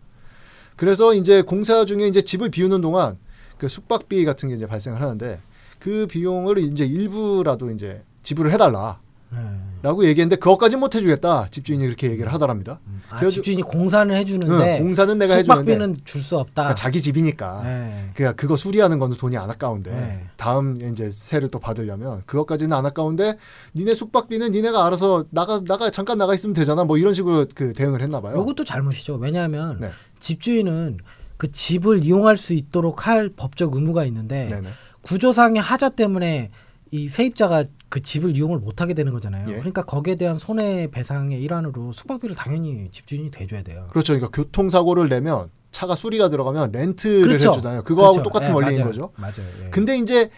그래서 0.76 1.14
이제 1.14 1.42
공사 1.42 1.84
중에 1.84 2.06
이제 2.08 2.22
집을 2.22 2.50
비우는 2.50 2.80
동안 2.80 3.18
그 3.58 3.68
숙박비 3.68 4.24
같은 4.24 4.48
게 4.48 4.56
이제 4.56 4.66
발생을 4.66 5.00
하는데 5.00 5.40
그 5.78 6.06
비용을 6.06 6.58
이제 6.58 6.84
일부라도 6.84 7.70
이제 7.70 8.02
지불을 8.22 8.50
해달라. 8.52 9.00
네. 9.30 9.38
라고 9.84 10.06
얘기했는데 10.06 10.36
그것까지 10.36 10.78
못 10.78 10.94
해주겠다 10.94 11.48
집주인이 11.50 11.84
그렇게 11.84 12.10
얘기를 12.10 12.32
하더랍니다. 12.32 12.80
음. 12.86 13.02
아, 13.10 13.20
그래가지고- 13.20 13.30
집주인이 13.34 13.62
공사는 13.62 14.14
해주는데 14.14 14.78
응, 14.78 14.82
공사는 14.82 15.18
내가 15.18 15.34
해주는데 15.34 15.60
숙박비는 15.72 15.96
줄 16.06 16.22
수 16.22 16.38
없다. 16.38 16.54
그러니까 16.62 16.74
자기 16.74 17.02
집이니까 17.02 17.62
네. 17.64 18.10
그냥 18.14 18.32
그거 18.34 18.56
수리하는 18.56 18.98
건 18.98 19.10
돈이 19.14 19.36
안 19.36 19.50
아까운데 19.50 19.90
네. 19.90 20.24
다음 20.38 20.80
이제 20.80 21.10
세를 21.10 21.50
또 21.50 21.58
받으려면 21.58 22.22
그것까지는 22.24 22.74
안 22.74 22.86
아까운데 22.86 23.36
니네 23.76 23.94
숙박비는 23.94 24.52
니네가 24.52 24.86
알아서 24.86 25.26
나가 25.28 25.60
나가 25.60 25.90
잠깐 25.90 26.16
나가 26.16 26.32
있으면 26.32 26.54
되잖아 26.54 26.84
뭐 26.84 26.96
이런 26.96 27.12
식으로 27.12 27.44
그 27.54 27.74
대응을 27.74 28.00
했나 28.00 28.22
봐요. 28.22 28.40
이것도 28.40 28.64
잘못이죠. 28.64 29.16
왜냐하면 29.16 29.78
네. 29.80 29.90
집주인은 30.18 30.96
그 31.36 31.50
집을 31.50 32.02
이용할 32.04 32.38
수 32.38 32.54
있도록 32.54 33.06
할 33.06 33.28
법적 33.28 33.74
의무가 33.74 34.06
있는데 34.06 34.46
네네. 34.48 34.70
구조상의 35.02 35.60
하자 35.60 35.90
때문에 35.90 36.50
이 36.90 37.08
세입자가 37.10 37.64
그 37.94 38.02
집을 38.02 38.36
이용을 38.36 38.58
못하게 38.58 38.92
되는 38.92 39.12
거잖아요. 39.12 39.48
예. 39.50 39.54
그러니까 39.54 39.84
거기에 39.84 40.16
대한 40.16 40.36
손해배상의 40.36 41.40
일환으로 41.40 41.92
숙박비를 41.92 42.34
당연히 42.34 42.88
집주인이 42.90 43.30
대줘야 43.30 43.62
돼요. 43.62 43.86
그렇죠. 43.90 44.14
그러니까 44.14 44.36
교통사고를 44.36 45.08
내면 45.08 45.48
차가 45.70 45.94
수리가 45.94 46.28
들어가면 46.28 46.72
렌트를 46.72 47.22
그렇죠. 47.22 47.52
해주잖아요. 47.52 47.84
그거하고 47.84 48.14
그렇죠. 48.14 48.24
똑같은 48.24 48.48
예, 48.48 48.52
원리인 48.52 48.80
맞아요. 48.80 48.90
거죠. 48.90 49.12
맞아요. 49.14 49.48
예. 49.62 49.70
근데 49.70 49.96
이제 49.96 50.28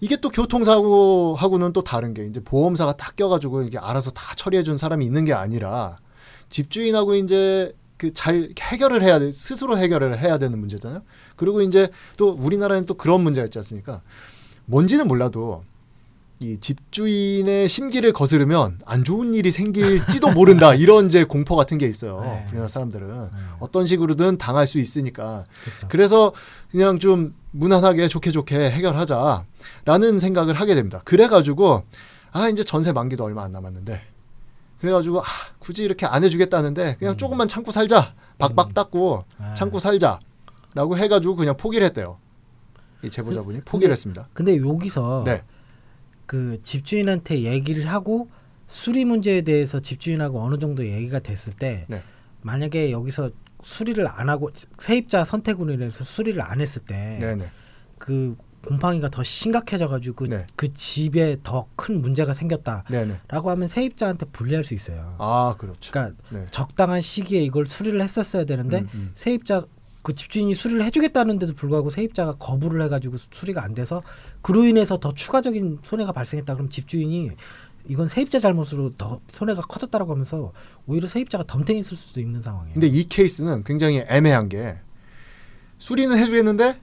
이게 0.00 0.16
또 0.16 0.28
교통사고하고는 0.28 1.72
또 1.72 1.82
다른 1.84 2.14
게 2.14 2.24
이제 2.26 2.40
보험사가 2.42 2.96
딱 2.96 3.14
껴가지고 3.14 3.62
이게 3.62 3.78
알아서 3.78 4.10
다 4.10 4.34
처리해준 4.34 4.76
사람이 4.76 5.06
있는 5.06 5.24
게 5.24 5.32
아니라 5.34 5.94
집주인하고 6.48 7.14
이제 7.14 7.72
그 7.96 8.12
잘 8.12 8.48
해결을 8.60 9.04
해야 9.04 9.20
돼 9.20 9.30
스스로 9.30 9.78
해결을 9.78 10.18
해야 10.18 10.38
되는 10.38 10.58
문제잖아요. 10.58 11.02
그리고 11.36 11.62
이제 11.62 11.90
또 12.16 12.30
우리나라는 12.30 12.86
또 12.86 12.94
그런 12.94 13.20
문제가 13.20 13.44
있지 13.44 13.56
않습니까? 13.60 14.02
뭔지는 14.66 15.06
몰라도 15.06 15.62
이 16.40 16.58
집주인의 16.58 17.68
심기를 17.68 18.12
거스르면 18.12 18.80
안 18.84 19.04
좋은 19.04 19.34
일이 19.34 19.50
생길지도 19.50 20.32
모른다 20.32 20.74
이런 20.74 21.06
이제 21.06 21.24
공포 21.24 21.54
같은 21.56 21.78
게 21.78 21.86
있어요. 21.86 22.20
네. 22.22 22.44
우리나라 22.48 22.68
사람들은 22.68 23.08
네. 23.08 23.38
어떤 23.60 23.86
식으로든 23.86 24.36
당할 24.36 24.66
수 24.66 24.78
있으니까 24.78 25.44
그렇죠. 25.64 25.88
그래서 25.88 26.32
그냥 26.70 26.98
좀 26.98 27.34
무난하게 27.52 28.08
좋게 28.08 28.32
좋게 28.32 28.70
해결하자라는 28.72 30.18
생각을 30.18 30.54
하게 30.54 30.74
됩니다. 30.74 31.00
그래가지고 31.04 31.84
아 32.32 32.48
이제 32.48 32.64
전세 32.64 32.90
만기도 32.92 33.24
얼마 33.24 33.44
안 33.44 33.52
남았는데 33.52 34.02
그래가지고 34.80 35.20
아 35.20 35.24
굳이 35.60 35.84
이렇게 35.84 36.04
안 36.04 36.24
해주겠다는데 36.24 36.96
그냥 36.98 37.14
음. 37.14 37.16
조금만 37.16 37.46
참고 37.46 37.70
살자 37.70 38.12
박박 38.38 38.74
닦고 38.74 39.22
아. 39.38 39.54
참고 39.54 39.78
살자라고 39.78 40.98
해가지고 40.98 41.36
그냥 41.36 41.56
포기를 41.56 41.86
했대요. 41.86 42.18
이 43.04 43.08
제보자분이 43.08 43.60
포기를 43.60 43.82
근데- 43.88 43.92
했습니다. 43.92 44.28
근데 44.34 44.56
여기서 44.58 45.22
네. 45.24 45.42
그 46.26 46.58
집주인한테 46.62 47.42
얘기를 47.42 47.86
하고 47.86 48.28
수리 48.66 49.04
문제에 49.04 49.42
대해서 49.42 49.80
집주인하고 49.80 50.40
어느 50.42 50.58
정도 50.58 50.86
얘기가 50.86 51.18
됐을 51.18 51.52
때 51.52 51.84
네. 51.88 52.02
만약에 52.42 52.90
여기서 52.90 53.30
수리를 53.62 54.06
안 54.06 54.28
하고 54.28 54.50
세입자 54.78 55.24
선택으로 55.24 55.72
인해서 55.72 56.04
수리를 56.04 56.40
안 56.42 56.60
했을 56.60 56.82
때. 56.82 57.18
그 57.98 58.36
곰팡이가 58.66 59.10
더 59.10 59.22
심각해져 59.22 59.88
가지고 59.88 60.24
그, 60.24 60.24
네. 60.24 60.46
그 60.56 60.72
집에 60.72 61.36
더 61.42 61.66
큰 61.76 62.00
문제가 62.00 62.32
생겼다라고 62.32 62.88
네네. 62.90 63.18
하면 63.30 63.68
세입자한테 63.68 64.26
불리할 64.32 64.64
수 64.64 64.72
있어요. 64.74 65.16
아 65.18 65.54
그렇죠. 65.58 65.90
그러니까 65.90 66.16
네. 66.30 66.46
적당한 66.50 67.02
시기에 67.02 67.42
이걸 67.42 67.66
수리를 67.66 68.00
했었어야 68.00 68.44
되는데 68.44 68.80
음, 68.80 68.88
음. 68.94 69.10
세입자 69.14 69.66
그 70.04 70.14
집주인이 70.14 70.54
수리를 70.54 70.84
해주겠다는데도 70.84 71.54
불구하고 71.54 71.88
세입자가 71.88 72.34
거부를 72.34 72.82
해가지고 72.82 73.16
수리가 73.32 73.64
안 73.64 73.74
돼서 73.74 74.02
그로 74.42 74.66
인해서 74.66 74.98
더 74.98 75.14
추가적인 75.14 75.78
손해가 75.82 76.12
발생했다 76.12 76.54
그럼 76.54 76.68
집주인이 76.68 77.30
이건 77.88 78.08
세입자 78.08 78.38
잘못으로 78.38 78.92
더 78.98 79.20
손해가 79.32 79.62
커졌다라고 79.62 80.12
하면서 80.12 80.52
오히려 80.86 81.08
세입자가 81.08 81.44
덤탱이 81.44 81.82
쓸 81.82 81.96
수도 81.96 82.20
있는 82.20 82.42
상황이에요. 82.42 82.74
근데 82.74 82.86
이 82.86 83.04
케이스는 83.04 83.64
굉장히 83.64 84.04
애매한 84.06 84.50
게 84.50 84.76
수리는 85.78 86.16
해주겠는데 86.16 86.80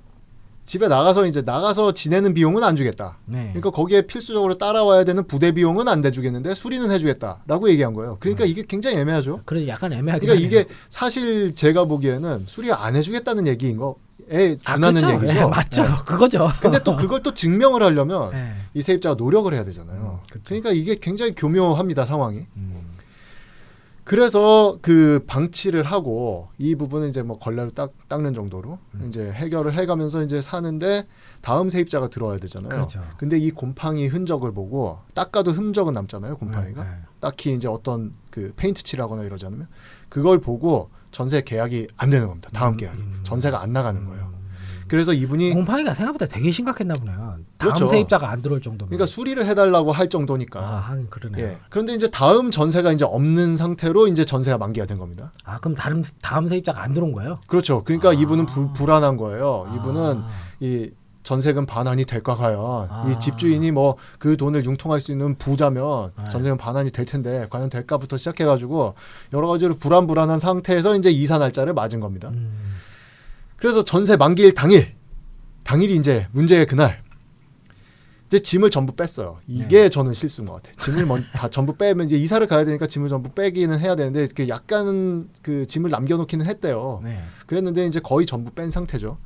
집에 0.72 0.88
나가서 0.88 1.26
이제 1.26 1.42
나가서 1.42 1.92
지내는 1.92 2.34
비용은 2.34 2.64
안 2.64 2.78
주겠다. 2.78 3.18
네. 3.26 3.50
그러니까 3.50 3.72
거기에 3.72 4.04
필수적으로 4.04 4.58
따라와야 4.58 5.04
되는 5.04 5.28
부대 5.28 5.52
비용은 5.52 5.90
안 5.90 6.00
대주겠는데 6.00 6.56
수리는 6.56 6.90
해주겠다라고 6.90 7.70
얘기한 7.72 7.94
거예요. 7.94 8.16
그러니까 8.22 8.46
이게 8.46 8.64
굉장히 8.66 8.96
애매하죠. 9.00 9.42
그래 9.44 9.68
약간 9.68 9.92
애매하긴 9.92 10.30
그러니까 10.30 10.46
하네요. 10.46 10.62
이게 10.62 10.74
사실 10.90 11.54
제가 11.56 11.84
보기에는 11.84 12.46
수리 12.48 12.72
안 12.72 12.96
해주겠다는 12.96 13.48
얘기인 13.48 13.76
거에 13.76 14.56
아, 14.64 14.76
준하는 14.76 15.02
그렇죠. 15.02 15.26
얘기죠. 15.26 15.40
예, 15.42 15.44
맞죠. 15.44 15.84
네. 15.84 15.90
그거죠. 16.06 16.48
근데 16.62 16.82
또 16.86 16.96
그걸 16.96 17.22
또 17.22 17.34
증명을 17.34 17.84
하려면 17.84 18.32
예. 18.34 18.54
이 18.74 18.82
세입자가 18.82 19.16
노력을 19.16 19.54
해야 19.54 19.66
되잖아요. 19.66 20.22
음. 20.24 20.40
그러니까 20.46 20.72
이게 20.72 20.96
굉장히 20.96 21.36
교묘합니다 21.36 22.06
상황이. 22.06 22.46
음. 22.56 22.91
그래서 24.04 24.78
그 24.82 25.24
방치를 25.28 25.84
하고 25.84 26.50
이 26.58 26.76
부분은 26.76 27.10
이제 27.10 27.22
뭐 27.22 27.38
걸레로 27.38 27.70
딱 27.72 27.92
닦는 28.08 28.34
정도로 28.34 28.80
음. 28.96 29.06
이제 29.08 29.32
해결을 29.32 29.74
해가면서 29.74 30.24
이제 30.24 30.42
사는데 30.42 31.08
다음 31.42 31.70
세입자가 31.70 32.10
들어와야 32.10 32.40
되잖아요. 32.40 32.70
그렇죠. 32.70 33.04
근데 33.18 33.38
이 33.38 33.52
곰팡이 33.52 34.08
흔적을 34.08 34.52
보고 34.54 35.00
닦아도 35.14 35.52
흔적은 35.52 35.94
남잖아요. 35.94 36.38
곰팡이가 36.38 36.84
네, 36.84 36.90
네. 36.90 36.96
딱히 37.20 37.54
이제 37.54 37.68
어떤 37.68 38.14
그 38.32 38.54
페인트 38.56 38.84
칠하거나 38.84 39.24
이러지 39.24 39.46
않으면 39.46 39.68
그걸 40.10 40.40
보고 40.40 40.90
전세 41.12 41.42
계약이 41.42 41.88
안 41.98 42.10
되는 42.10 42.28
겁니다. 42.28 42.50
다음 42.54 42.74
음, 42.74 42.78
계약이 42.78 42.98
음. 42.98 43.20
전세가 43.24 43.62
안 43.62 43.72
나가는 43.72 44.04
거예요. 44.06 44.31
음. 44.92 44.98
그래서 45.02 45.14
이분이 45.14 45.52
곰팡이가 45.52 45.94
생각보다 45.94 46.26
되게 46.26 46.52
심각했나 46.52 46.94
보네요. 46.96 47.16
다음 47.58 47.74
그렇죠. 47.74 47.88
세입자가 47.88 48.30
안 48.30 48.42
들어올 48.42 48.62
정도면. 48.62 48.90
그러니까 48.90 49.06
수리를 49.06 49.44
해달라고 49.46 49.94
할 49.94 50.10
정도니까. 50.10 50.60
아, 50.60 50.98
그러네요. 51.10 51.46
예. 51.46 51.58
그런데 51.70 51.96
이제 51.96 52.10
다음 52.10 52.52
전세가 52.52 52.92
이제 52.92 53.06
없는 53.06 53.56
상태로 53.56 54.08
이제 54.08 54.26
전세가 54.26 54.58
만기가 54.58 54.86
된 54.86 54.98
겁니다. 54.98 55.32
아, 55.46 55.60
그럼 55.60 55.76
다른 55.76 56.04
다음 56.22 56.48
세입자가 56.48 56.84
안 56.84 56.94
들어온 56.94 57.14
거예요? 57.14 57.38
그렇죠. 57.48 57.84
그러니까 57.84 58.10
아. 58.10 58.14
이분은 58.14 58.46
불, 58.48 58.74
불안한 58.74 59.18
거예요. 59.18 59.72
이분은 59.76 60.18
아. 60.18 60.28
이 60.60 60.90
전세금 61.24 61.68
반환이 61.68 62.06
될까 62.06 62.36
과연 62.36 62.60
아. 62.60 63.06
이 63.08 63.20
집주인이 63.20 63.72
뭐 63.72 63.96
그 64.18 64.38
돈을 64.38 64.66
융통할 64.66 65.00
수 65.02 65.12
있는 65.12 65.36
부자면 65.36 66.12
네. 66.18 66.30
전세금 66.30 66.58
반환이 66.58 66.92
될 66.92 67.06
텐데 67.06 67.48
과연 67.50 67.70
될까부터 67.70 68.18
시작해가지고 68.18 68.96
여러 69.34 69.48
가지로 69.48 69.78
불안불안한 69.78 70.40
상태에서 70.40 70.96
이제 70.96 71.10
이사 71.10 71.38
날짜를 71.38 71.74
맞은 71.74 72.00
겁니다. 72.00 72.30
음. 72.30 72.61
그래서 73.62 73.84
전세 73.84 74.18
만기일 74.18 74.54
당일 74.54 74.96
당일이 75.64 75.96
이제 75.96 76.28
문제의 76.32 76.66
그날 76.66 77.04
이제 78.26 78.40
짐을 78.40 78.72
전부 78.72 78.94
뺐어요. 78.94 79.38
이게 79.46 79.84
네. 79.84 79.90
저는 79.90 80.14
실수인 80.14 80.48
것 80.48 80.54
같아요. 80.54 80.74
짐을 80.78 81.06
먼, 81.06 81.24
다 81.34 81.48
전부 81.50 81.76
빼면 81.76 82.08
이제 82.08 82.16
이사를 82.16 82.46
가야 82.48 82.66
되니까 82.66 82.88
짐을 82.88 83.08
전부 83.08 83.30
빼기는 83.30 83.78
해야 83.78 83.96
되는데 83.96 84.28
그 84.34 84.48
약간 84.48 85.30
그 85.44 85.68
짐을 85.68 85.92
남겨놓기는 85.92 86.46
했대요. 86.46 87.02
네. 87.04 87.22
그랬는데 87.46 87.86
이제 87.86 88.00
거의 88.00 88.26
전부 88.26 88.52
뺀 88.52 88.72
상태죠. 88.72 89.18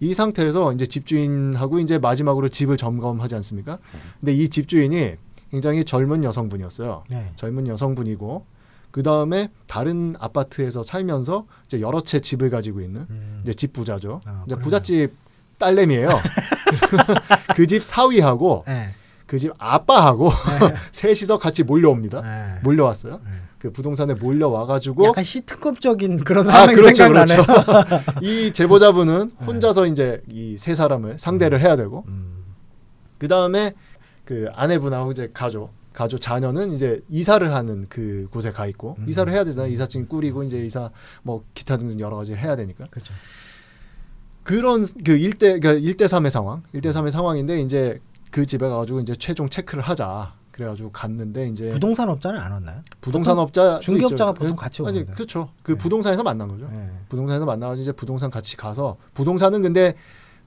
이 0.00 0.14
상태에서 0.14 0.72
이제 0.72 0.86
집주인하고 0.86 1.80
이제 1.80 1.98
마지막으로 1.98 2.48
집을 2.48 2.76
점검하지 2.76 3.34
않습니까? 3.34 3.78
근데 4.20 4.32
이 4.32 4.48
집주인이 4.48 5.16
굉장히 5.50 5.84
젊은 5.84 6.24
여성분이었어요. 6.24 7.04
네. 7.10 7.32
젊은 7.36 7.66
여성분이고 7.66 8.46
그 8.92 9.02
다음에 9.02 9.50
다른 9.66 10.14
아파트에서 10.20 10.82
살면서 10.84 11.46
이제 11.64 11.80
여러 11.80 12.00
채 12.02 12.20
집을 12.20 12.50
가지고 12.50 12.80
있는 12.80 13.06
음. 13.10 13.38
이제 13.42 13.52
집 13.54 13.72
부자죠. 13.72 14.20
아, 14.26 14.44
이제. 14.46 14.54
부잣집 14.56 15.12
딸내미예요. 15.58 16.08
그 17.56 17.66
집 17.66 17.82
사위하고 17.82 18.64
네. 18.66 18.86
그집 19.26 19.52
아빠하고 19.58 20.30
셋이서 20.92 21.38
같이 21.38 21.62
몰려옵니다. 21.62 22.20
네. 22.20 22.60
몰려왔어요. 22.62 23.20
네. 23.24 23.30
그 23.58 23.70
부동산에 23.70 24.14
몰려와가지고 24.14 25.06
약간 25.06 25.22
시트콤적인 25.24 26.18
그런 26.24 26.46
아 26.48 26.50
상황이 26.52 26.74
그렇죠 26.74 27.04
생각나네요. 27.04 27.42
그렇죠. 27.44 28.02
이 28.20 28.52
제보자분은 28.52 29.32
네. 29.38 29.46
혼자서 29.46 29.86
이제 29.86 30.20
이 30.28 30.56
세 30.58 30.74
사람을 30.74 31.18
상대를 31.18 31.60
해야 31.62 31.76
되고 31.76 32.04
음. 32.08 32.44
그 33.18 33.28
다음에 33.28 33.72
그 34.24 34.48
아내분하고 34.54 35.12
이제 35.12 35.30
가족 35.32 35.72
가족 35.92 36.20
자녀는 36.20 36.72
이제 36.72 37.00
이사를 37.08 37.52
하는 37.52 37.86
그 37.88 38.26
곳에 38.30 38.52
가 38.52 38.66
있고 38.66 38.96
음. 38.98 39.06
이사를 39.08 39.32
해야 39.32 39.44
되잖아요. 39.44 39.72
이사증 39.72 40.06
꾸리고 40.06 40.42
이제 40.42 40.64
이사 40.64 40.90
뭐 41.22 41.44
기타 41.54 41.76
등등 41.76 42.00
여러 42.00 42.16
가지를 42.16 42.40
해야 42.40 42.56
되니까 42.56 42.86
그렇죠. 42.90 43.12
그런 44.42 44.82
그 44.82 45.16
1대 45.16 45.60
그러니까 45.60 45.74
1대 45.74 46.06
3의 46.06 46.30
상황, 46.30 46.62
1대 46.74 46.86
3의 46.86 47.10
상황인데 47.10 47.60
이제 47.60 48.00
그 48.30 48.46
집에 48.46 48.68
가가지고 48.68 49.00
이제 49.00 49.14
최종 49.16 49.48
체크를 49.48 49.82
하자. 49.82 50.34
그래가지고 50.52 50.92
갔는데 50.92 51.48
이제 51.48 51.70
부동산 51.70 52.10
업자는 52.10 52.38
안 52.38 52.52
왔나요? 52.52 52.82
부동산 53.00 53.38
업자 53.38 53.78
중개업자가 53.78 54.32
보통 54.32 54.54
같이 54.54 54.82
아니 54.84 54.98
오거든. 54.98 55.14
그렇죠. 55.14 55.48
그 55.62 55.72
네. 55.72 55.78
부동산에서 55.78 56.22
만난 56.22 56.46
거죠. 56.46 56.68
네. 56.70 56.90
부동산에서 57.08 57.46
만나가지고 57.46 57.82
이제 57.82 57.92
부동산 57.92 58.30
같이 58.30 58.58
가서 58.58 58.98
부동산은 59.14 59.62
근데 59.62 59.94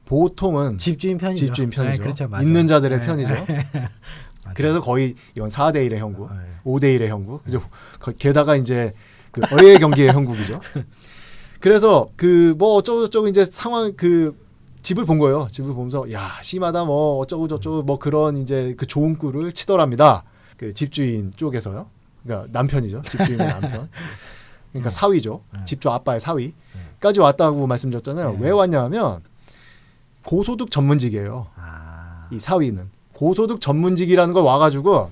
보통은 0.06 0.78
집주인 0.78 1.18
편이죠. 1.18 1.46
집주인 1.46 1.72
편이죠. 1.72 1.98
네, 1.98 1.98
그렇죠. 1.98 2.30
있는 2.42 2.68
자들의 2.68 3.00
네. 3.00 3.06
편이죠. 3.06 3.34
그래서 4.56 4.82
거의 4.82 5.14
이건 5.36 5.50
4대 5.50 5.88
1의 5.88 5.98
형국, 5.98 6.32
네. 6.32 6.40
5대 6.64 6.98
1의 6.98 7.08
형국. 7.10 7.44
이제 7.48 7.60
거- 8.00 8.12
게다가 8.14 8.56
이제 8.56 8.94
그 9.32 9.42
어예 9.52 9.78
경기의 9.78 10.12
형국이죠. 10.14 10.62
그래서 11.60 12.08
그 12.16 12.56
뭐 12.58 12.76
어쩌고 12.76 13.06
저쩌고 13.08 13.28
이제 13.28 13.44
상황 13.46 13.94
그 13.96 14.36
집을 14.82 15.06
본 15.06 15.18
거예요. 15.20 15.48
집을 15.52 15.74
보면서 15.74 16.12
야 16.12 16.30
심하다 16.42 16.86
뭐 16.86 17.18
어쩌고 17.20 17.48
저쩌고 17.48 17.84
뭐 17.84 17.98
그런 18.00 18.38
이제 18.38 18.74
그 18.78 18.86
좋은 18.86 19.18
꿀을 19.18 19.52
치더랍니다. 19.52 20.24
그 20.58 20.74
집주인 20.74 21.32
쪽에서요. 21.36 21.88
그러니까 22.24 22.48
남편이죠. 22.52 23.02
집주인의 23.04 23.48
남편. 23.48 23.90
그러니까 24.72 24.90
사위죠. 24.90 25.42
네. 25.54 25.60
집주 25.66 25.90
아빠의 25.90 26.20
사위까지 26.22 27.20
왔다고 27.20 27.66
말씀드렸잖아요. 27.68 28.34
네. 28.34 28.38
왜 28.42 28.50
왔냐면 28.52 29.22
고소득 30.24 30.70
전문직이에요. 30.72 31.48
아. 31.56 32.28
이 32.32 32.40
사위는 32.40 32.90
고소득 33.16 33.62
전문직이라는 33.62 34.34
걸 34.34 34.44
와가지고 34.44 35.12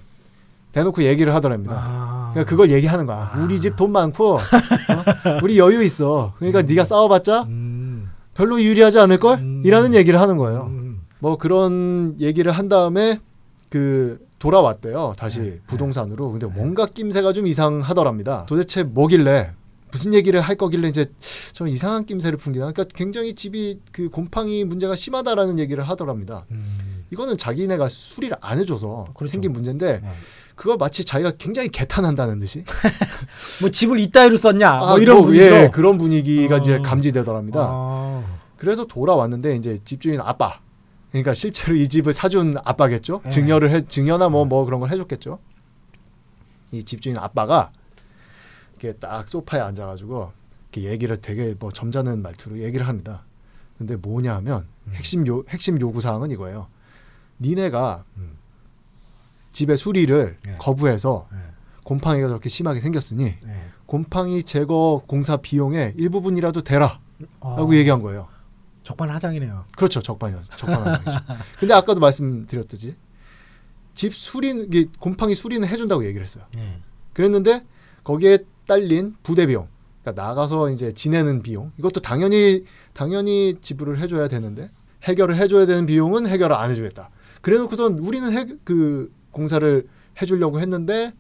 대놓고 0.74 1.03
얘기를 1.03 1.33
하더랍니다. 1.36 1.75
아. 1.77 2.29
그러니까 2.33 2.50
그걸 2.50 2.72
얘기하는 2.72 3.05
거야. 3.05 3.31
아. 3.33 3.43
우리 3.43 3.60
집 3.60 3.75
돈 3.75 3.91
많고 3.91 4.36
어? 4.38 4.39
우리 5.43 5.57
여유 5.60 5.83
있어. 5.83 6.33
그러니까 6.38 6.62
네가 6.63 6.83
싸워봤자 6.83 7.43
음. 7.43 8.10
별로 8.33 8.62
유리하지 8.62 9.00
않을 9.00 9.19
걸? 9.19 9.38
음. 9.39 9.62
이라는 9.65 9.93
얘기를 9.93 10.19
하는 10.19 10.38
거예요. 10.38 10.67
음. 10.69 11.01
뭐 11.19 11.38
그런 11.38 12.15
얘기를 12.19 12.51
한 12.51 12.67
다음에 12.69 13.19
그 13.69 14.19
돌아왔대요. 14.39 15.13
다시 15.17 15.39
네. 15.39 15.60
부동산으로. 15.67 16.31
근데 16.31 16.48
뭔가 16.48 16.86
낌새가 16.86 17.31
좀 17.33 17.48
이상하더랍니다. 17.48 18.45
도대체 18.50 18.83
뭐길래 18.83 19.51
무슨 19.91 20.13
얘기를 20.13 20.41
할 20.41 20.55
거길래 20.55 20.88
이제 20.89 21.05
좀 21.53 21.67
이상한 21.67 22.03
낌새를 22.05 22.38
풍기나. 22.39 22.72
그러니까 22.72 22.86
굉장히 22.95 23.36
집이 23.36 23.79
그 23.91 24.10
곰팡이 24.10 24.63
문제가 24.65 24.95
심하다라는 24.95 25.60
얘기를 25.60 25.83
하더랍니다. 25.88 26.45
음. 26.51 26.72
이거는 27.13 27.38
자기네가 27.38 27.89
수리를 27.89 28.36
안 28.41 28.60
해줘서 28.60 29.08
그렇죠. 29.13 29.32
생긴 29.32 29.53
문제인데 29.53 30.00
네. 30.01 30.13
그걸 30.55 30.77
마치 30.77 31.05
자기가 31.05 31.32
굉장히 31.38 31.70
개탄한다는 31.70 32.39
듯이 32.39 32.63
뭐 33.62 33.70
집을 33.70 34.00
이따위로 34.00 34.36
썼냐? 34.36 34.79
뭐 34.79 34.96
아, 34.96 35.00
이런 35.00 35.17
뭐, 35.17 35.25
분위기로. 35.25 35.55
예, 35.55 35.70
그런 35.70 35.98
분위기가 35.98 36.55
어. 36.55 36.58
이제 36.58 36.79
감지되더랍니다. 36.79 37.60
아. 37.62 38.24
그래서 38.58 38.86
돌아왔는데 38.86 39.55
이제 39.55 39.77
집주인 39.86 40.22
아빠 40.22 40.60
그러니까 41.12 41.36
실제로 41.36 41.75
이 41.75 41.88
집을 41.88 42.13
사준 42.13 42.55
아빠겠죠. 42.65 43.22
네. 43.24 43.29
증여를 43.29 43.70
해 43.70 43.86
증여나 43.86 44.29
뭐뭐 44.29 44.65
그런 44.65 44.79
걸 44.79 44.89
해줬겠죠. 44.89 45.38
이 46.72 46.84
집주인 46.84 47.17
아빠가 47.17 47.72
이렇게 48.72 48.93
딱 48.93 49.27
소파에 49.27 49.62
앉아가지고 49.62 50.32
이렇게 50.72 50.89
얘기를 50.89 51.17
되게 51.17 51.53
뭐 51.60 51.72
점잖은 51.72 52.24
말투로 52.24 52.60
얘기를 52.60 52.88
합니다. 52.88 53.24
근데 53.77 53.96
뭐냐 53.96 54.36
하면 54.38 54.65
핵심 54.93 55.27
요 55.27 55.43
핵심 55.50 55.79
요구 55.79 56.01
사항은 56.01 56.32
이거예요. 56.32 56.67
니네가 57.43 58.05
음. 58.17 58.38
집의 59.51 59.77
수리를 59.77 60.38
네. 60.43 60.55
거부해서 60.57 61.27
네. 61.31 61.38
곰팡이가 61.83 62.27
그렇게 62.27 62.50
심하게 62.50 62.79
생겼으니 62.79 63.35
네. 63.43 63.69
곰팡이 63.85 64.43
제거 64.43 65.03
공사 65.05 65.38
비용의 65.38 65.93
일부분이라도 65.97 66.63
대라 66.63 67.00
어. 67.39 67.55
라고 67.57 67.75
얘기한 67.75 68.01
거예요. 68.01 68.27
적반하장이네요. 68.83 69.65
그렇죠. 69.77 70.01
적반이죠. 70.01 70.43
적반하장이죠. 70.57 71.25
근데 71.59 71.73
아까도 71.73 72.00
말씀드렸듯이 72.00 72.95
집 73.93 74.13
이게 74.43 74.88
곰팡이 75.00 75.35
수리는 75.35 75.67
해준다고 75.67 76.05
얘기를 76.05 76.23
했어요. 76.23 76.45
네. 76.55 76.81
그랬는데 77.13 77.63
거기에 78.03 78.39
딸린 78.65 79.15
부대 79.23 79.45
비용, 79.45 79.67
그러니까 80.01 80.23
나가서 80.23 80.69
이제 80.71 80.91
지내는 80.91 81.43
비용 81.43 81.71
이것도 81.77 82.01
당연히 82.01 82.65
당연히 82.93 83.55
지불을 83.62 84.00
해줘야 84.00 84.27
되는데 84.27 84.71
해결을 85.03 85.35
해줘야 85.35 85.65
되는 85.65 85.85
비용은 85.85 86.27
해결을 86.27 86.55
안 86.55 86.71
해주겠다. 86.71 87.09
그래놓고선 87.43 88.00
우리는 88.00 88.35
해, 88.35 88.47
그 88.63 89.13
공사를 89.31 89.88
해주려고 90.19 90.59
했는데 90.59 91.13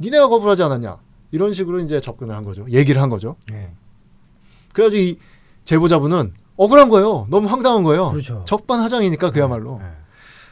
니네가 0.00 0.28
거부하지 0.28 0.62
않았냐 0.62 0.96
이런 1.32 1.52
식으로 1.52 1.80
이제 1.80 2.00
접근을 2.00 2.34
한 2.34 2.44
거죠. 2.44 2.64
얘기를 2.70 3.02
한 3.02 3.10
거죠. 3.10 3.36
네. 3.50 3.74
그래가지고 4.72 5.02
이 5.02 5.18
제보자분은 5.64 6.32
억울한 6.56 6.88
거예요. 6.88 7.26
너무 7.28 7.48
황당한 7.48 7.82
거예요. 7.82 8.10
그렇죠. 8.12 8.44
적반하장이니까 8.46 9.30
그야말로. 9.30 9.78
네. 9.80 9.90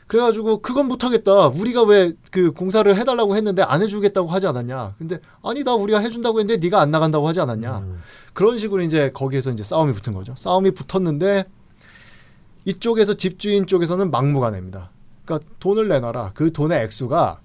그래가지고 0.08 0.60
그건 0.60 0.88
못하겠다. 0.88 1.46
우리가 1.48 1.84
왜 1.84 2.12
그 2.32 2.50
공사를 2.50 2.96
해달라고 2.96 3.36
했는데 3.36 3.62
안 3.62 3.82
해주겠다고 3.82 4.26
하지 4.26 4.46
않았냐. 4.46 4.94
근데 4.98 5.20
아니다 5.42 5.74
우리가 5.74 5.98
해준다고 6.00 6.40
했는데 6.40 6.66
네가 6.66 6.80
안 6.80 6.90
나간다고 6.90 7.28
하지 7.28 7.40
않았냐. 7.40 7.78
음. 7.80 8.00
그런 8.32 8.58
식으로 8.58 8.80
이제 8.82 9.10
거기에서 9.12 9.50
이제 9.50 9.62
싸움이 9.62 9.92
붙은 9.92 10.14
거죠. 10.14 10.34
싸움이 10.36 10.70
붙었는데 10.70 11.44
이쪽에서 12.64 13.14
집주인 13.14 13.66
쪽에서는 13.66 14.10
막무가내입니다. 14.10 14.90
그러니까 15.24 15.48
돈을 15.60 15.88
내놔라. 15.88 16.32
그 16.34 16.52
돈의 16.52 16.82
액수가 16.84 17.40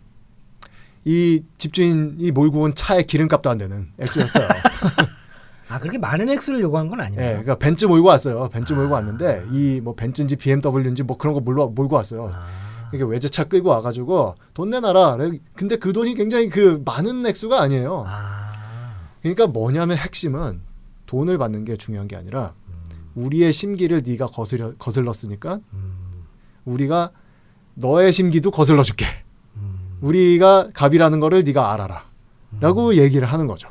이 1.05 1.43
집주인이 1.57 2.31
몰고 2.31 2.62
온 2.62 2.75
차의 2.75 3.05
기름값도 3.05 3.50
안 3.50 3.57
되는 3.57 3.88
액수였어요. 4.00 4.48
아 5.69 5.79
그렇게 5.79 5.98
많은 5.98 6.29
액수를 6.29 6.62
요구한 6.62 6.88
건 6.88 7.00
예, 7.00 7.03
아니네요. 7.03 7.27
그러니까 7.29 7.55
벤츠 7.55 7.86
몰고 7.86 8.07
왔어요. 8.07 8.50
벤츠 8.50 8.74
몰고 8.74 8.93
왔는데 8.93 9.46
이 9.51 9.81
뭐 9.84 9.96
벤츠인지 9.96 10.36
BMW인지 10.38 11.03
뭐 11.03 11.17
그런 11.17 11.34
거 11.34 11.39
몰고 11.41 11.69
몰고 11.69 11.96
왔어요. 11.96 12.31
아, 12.34 12.48
이게 12.93 13.03
외제차 13.03 13.46
끌고 13.46 13.69
와가지고 13.69 14.36
돈 14.53 14.69
내놔라. 14.69 15.17
근데 15.55 15.75
그 15.75 15.91
돈이 15.93 16.15
굉장히 16.15 16.50
그 16.50 16.81
많은 16.86 17.25
액수가 17.25 17.62
아니에요. 17.62 18.03
아. 18.07 18.48
그러니까 19.22 19.48
뭐냐면 19.48 19.98
핵심은 19.98 20.62
돈을 21.05 21.38
받는 21.38 21.65
게 21.65 21.75
중요한 21.77 22.07
게 22.07 22.15
아니라 22.15 22.53
우리의 23.15 23.51
심기를 23.51 24.03
네가 24.05 24.27
거슬려 24.27 24.74
거슬렀으니까 24.77 25.60
음, 25.74 26.24
우리가 26.65 27.12
너의 27.77 28.12
심기도 28.12 28.51
거슬러 28.51 28.84
줄게. 28.84 29.05
음, 29.55 29.98
우리가 30.01 30.67
갑이라는 30.74 31.19
거를 31.19 31.43
네가 31.43 31.74
알아라. 31.74 32.05
라고 32.60 32.96
얘기를 32.96 33.27
하는 33.27 33.46
거죠. 33.46 33.67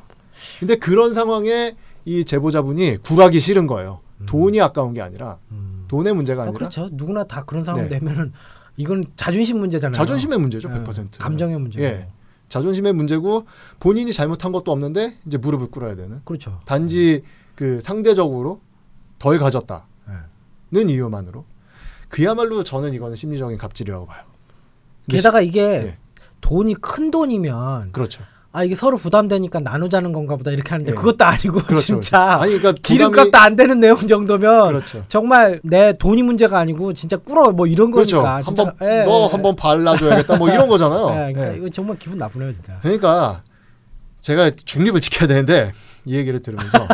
근데 0.60 0.76
그런 0.76 1.12
상황에 1.12 1.75
이 2.04 2.25
제보자분이 2.25 2.98
굴하기 2.98 3.40
싫은 3.40 3.66
거예요. 3.66 4.00
돈이 4.26 4.60
아까운 4.60 4.94
게 4.94 5.02
아니라 5.02 5.38
음. 5.50 5.84
돈의 5.88 6.14
문제가 6.14 6.42
아, 6.42 6.44
아니라 6.44 6.58
그렇죠. 6.58 6.88
누구나 6.92 7.25
다 7.25 7.42
그런 7.44 7.62
상황 7.62 7.88
네. 7.88 7.98
되면은 7.98 8.32
이건 8.76 9.04
자존심 9.16 9.58
문제잖아요. 9.58 9.92
자존심의 9.92 10.38
문제죠. 10.38 10.68
예, 10.70 10.75
100%. 10.75 11.18
감정의 11.18 11.58
문제고. 11.58 11.84
예. 11.84 12.08
자존심의 12.48 12.92
문제고 12.92 13.46
본인이 13.80 14.12
잘못한 14.12 14.52
것도 14.52 14.70
없는데 14.70 15.16
이제 15.26 15.36
무릎을 15.36 15.68
꿇어야 15.70 15.96
되는. 15.96 16.20
그렇죠. 16.25 16.60
단지 16.64 17.22
그 17.54 17.80
상대적으로 17.80 18.60
덜 19.18 19.38
가졌다는 19.38 19.82
예. 20.76 20.80
이유만으로 20.92 21.44
그야말로 22.08 22.62
저는 22.62 22.94
이거는 22.94 23.16
심리적인 23.16 23.58
갑질이라고 23.58 24.06
봐요. 24.06 24.22
게다가 25.08 25.40
이게 25.40 25.60
예. 25.62 25.96
돈이 26.40 26.75
큰 26.75 27.10
돈이면 27.10 27.92
그렇죠. 27.92 28.22
아 28.52 28.64
이게 28.64 28.75
서로 28.75 28.96
부담되니까 28.96 29.60
나누자는 29.60 30.14
건가 30.14 30.36
보다 30.36 30.50
이렇게 30.50 30.70
하는데 30.70 30.90
예. 30.90 30.94
그것도 30.94 31.25
아니고 31.25 31.58
그렇죠. 31.58 31.82
진짜 31.82 32.40
아니 32.40 32.58
그러니까 32.58 32.72
기름값도 32.82 33.36
안 33.36 33.54
되는 33.54 33.80
내용 33.80 33.98
정도면 33.98 34.68
그렇죠. 34.68 35.04
정말 35.08 35.60
내 35.62 35.92
돈이 35.92 36.22
문제가 36.22 36.58
아니고 36.58 36.94
진짜 36.94 37.18
꿇어 37.18 37.52
뭐 37.52 37.66
이런 37.66 37.90
그렇죠. 37.90 38.22
거니까 38.22 38.42
한번 38.46 38.72
예, 38.80 39.04
너 39.04 39.25
예. 39.25 39.28
한번 39.30 39.56
발라줘야겠다 39.56 40.36
뭐 40.38 40.48
이런 40.48 40.68
거잖아요. 40.68 41.08
예, 41.28 41.32
그러니까 41.34 41.52
예. 41.52 41.56
이거 41.58 41.68
정말 41.68 41.98
기분 41.98 42.16
나쁘네요 42.16 42.52
진짜. 42.54 42.78
그러니까 42.80 43.42
제가 44.20 44.50
중립을 44.50 45.00
지켜야 45.00 45.28
되는데 45.28 45.72
이 46.06 46.14
얘기를 46.16 46.40
들으면서 46.40 46.88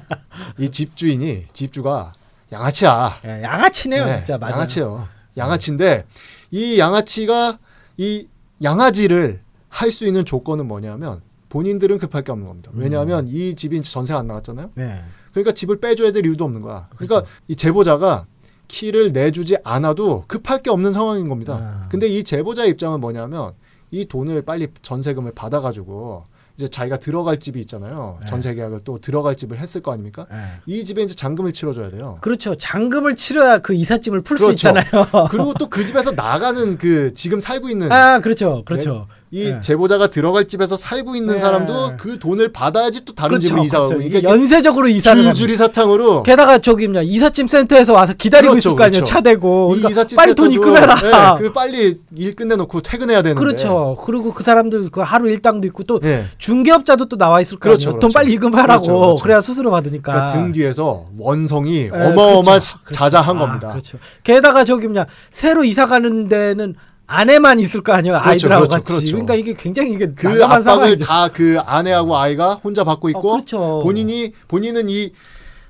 이 0.58 0.68
집주인이 0.68 1.44
집주가 1.52 2.12
양아치야. 2.54 3.20
예, 3.24 3.42
양아치네요 3.42 4.04
네, 4.06 4.14
진짜 4.16 4.38
맞아요. 4.38 4.54
양아치예요. 4.54 5.08
양아치인데 5.36 6.06
이 6.52 6.78
양아치가 6.78 7.58
이 7.96 8.28
양아지를 8.62 9.40
할 9.68 9.90
수 9.90 10.06
있는 10.06 10.24
조건은 10.24 10.66
뭐냐면 10.68 11.20
본인들은 11.48 11.98
급할 11.98 12.22
게 12.22 12.30
없는 12.30 12.46
겁니다. 12.46 12.70
왜냐하면 12.74 13.26
이 13.28 13.54
집이 13.56 13.82
전세 13.82 14.14
안 14.14 14.28
나갔잖아요. 14.28 14.70
네. 14.74 15.02
그러니까 15.32 15.52
집을 15.52 15.80
빼줘야 15.80 16.12
될 16.12 16.24
이유도 16.24 16.44
없는 16.44 16.62
거야. 16.62 16.88
그러니까 16.94 17.22
그렇죠. 17.22 17.30
이 17.48 17.56
제보자가 17.56 18.26
키를 18.68 19.12
내주지 19.12 19.56
않아도 19.64 20.24
급할 20.28 20.62
게 20.62 20.70
없는 20.70 20.92
상황인 20.92 21.28
겁니다. 21.28 21.54
아. 21.60 21.88
근데 21.90 22.06
이 22.06 22.22
제보자 22.22 22.64
입장은 22.64 23.00
뭐냐면 23.00 23.52
이 23.90 24.04
돈을 24.06 24.42
빨리 24.42 24.68
전세금을 24.82 25.32
받아가지고 25.34 26.24
이제 26.56 26.68
자기가 26.68 26.98
들어갈 26.98 27.40
집이 27.40 27.60
있잖아요. 27.62 28.18
네. 28.20 28.26
전세 28.26 28.54
계약을 28.54 28.80
또 28.84 28.98
들어갈 28.98 29.36
집을 29.36 29.58
했을 29.58 29.82
거 29.82 29.92
아닙니까? 29.92 30.26
예. 30.32 30.36
이 30.66 30.84
집에 30.84 31.02
이제 31.02 31.12
잔금을 31.14 31.52
치러줘야 31.52 31.90
돼요. 31.90 32.18
그렇죠. 32.20 32.54
잔금을 32.54 33.16
치러야 33.16 33.58
그 33.58 33.74
이삿짐을 33.74 34.20
풀수 34.22 34.46
그렇죠. 34.46 34.68
있잖아요. 34.70 35.04
그리고 35.30 35.52
또 35.54 35.68
그 35.68 35.84
집에서 35.84 36.12
나가는 36.12 36.78
그 36.78 37.12
지금 37.14 37.40
살고 37.40 37.68
있는 37.68 37.90
아 37.90 38.20
그렇죠, 38.20 38.62
그렇죠. 38.64 39.08
이 39.34 39.50
네. 39.50 39.60
제보자가 39.60 40.06
들어갈 40.06 40.46
집에서 40.46 40.76
살고 40.76 41.16
있는 41.16 41.34
네. 41.34 41.40
사람도 41.40 41.94
그 41.98 42.20
돈을 42.20 42.52
받아야지 42.52 43.04
또 43.04 43.16
다른 43.16 43.30
그렇죠, 43.30 43.48
집으로 43.48 43.64
이사 43.64 43.78
가고 43.78 43.88
그렇죠. 43.88 44.08
그러니까 44.08 44.30
연쇄적으로 44.30 44.86
이사를. 44.86 45.22
줄줄이 45.24 45.56
사탕으로 45.56 46.22
게다가 46.22 46.58
저기 46.58 46.86
뭐냐 46.86 47.02
이삿짐 47.02 47.48
센터에서 47.48 47.94
와서 47.94 48.12
기다리고 48.16 48.52
그렇죠, 48.52 48.68
있을 48.68 48.76
거 48.78 48.84
아니에요 48.84 49.00
그렇죠. 49.00 49.12
차 49.12 49.20
대고 49.22 49.72
이 49.74 49.80
그러니까 49.80 49.90
이삿짐 49.90 50.16
빨리 50.16 50.34
돈 50.36 50.52
입금해라 50.52 50.96
예, 51.02 51.42
그 51.42 51.52
빨리 51.52 51.98
일 52.14 52.36
끝내놓고 52.36 52.80
퇴근해야 52.82 53.22
되는데. 53.22 53.40
그렇죠 53.40 53.96
그리고 54.04 54.32
그 54.32 54.44
사람들 54.44 54.90
그 54.92 55.00
하루 55.00 55.28
일당도 55.28 55.66
있고 55.66 55.82
또 55.82 55.98
예. 56.04 56.26
중개업자도 56.38 57.06
또 57.06 57.16
나와 57.16 57.40
있을 57.40 57.58
거 57.58 57.62
그렇죠, 57.70 57.88
아니에요 57.90 57.98
돈 58.00 58.10
그렇죠. 58.10 58.14
빨리 58.14 58.32
입금하라고. 58.34 59.16
그래야 59.16 59.40
수수료 59.40 59.72
받으니까 59.72 60.12
그러니까 60.12 60.32
등 60.32 60.52
뒤에서 60.52 61.06
원성이 61.18 61.86
예, 61.86 61.90
어마어마. 61.90 62.60
자자한 62.92 63.36
아, 63.36 63.40
겁니다. 63.40 63.70
그렇죠 63.72 63.98
게다가 64.22 64.62
저기 64.64 64.86
뭐냐 64.86 65.06
새로 65.32 65.64
이사 65.64 65.86
가는 65.86 66.28
데는 66.28 66.76
아내만 67.06 67.58
있을 67.60 67.82
거 67.82 67.92
아니에요 67.92 68.14
그렇죠, 68.14 68.30
아이들하고 68.30 68.68
그렇죠, 68.68 68.84
같이 68.84 68.92
그렇죠. 68.98 69.16
러니까 69.16 69.34
이게 69.34 69.54
굉장히 69.54 69.92
이게 69.92 70.12
그 70.14 70.44
압박을 70.44 70.96
다 70.98 71.28
그 71.32 71.58
아내하고 71.60 72.16
아이가 72.16 72.54
혼자 72.54 72.84
받고 72.84 73.08
있고 73.10 73.30
어, 73.30 73.32
그렇죠. 73.36 73.80
본인이 73.82 74.32
본인은 74.48 74.88
이 74.88 75.12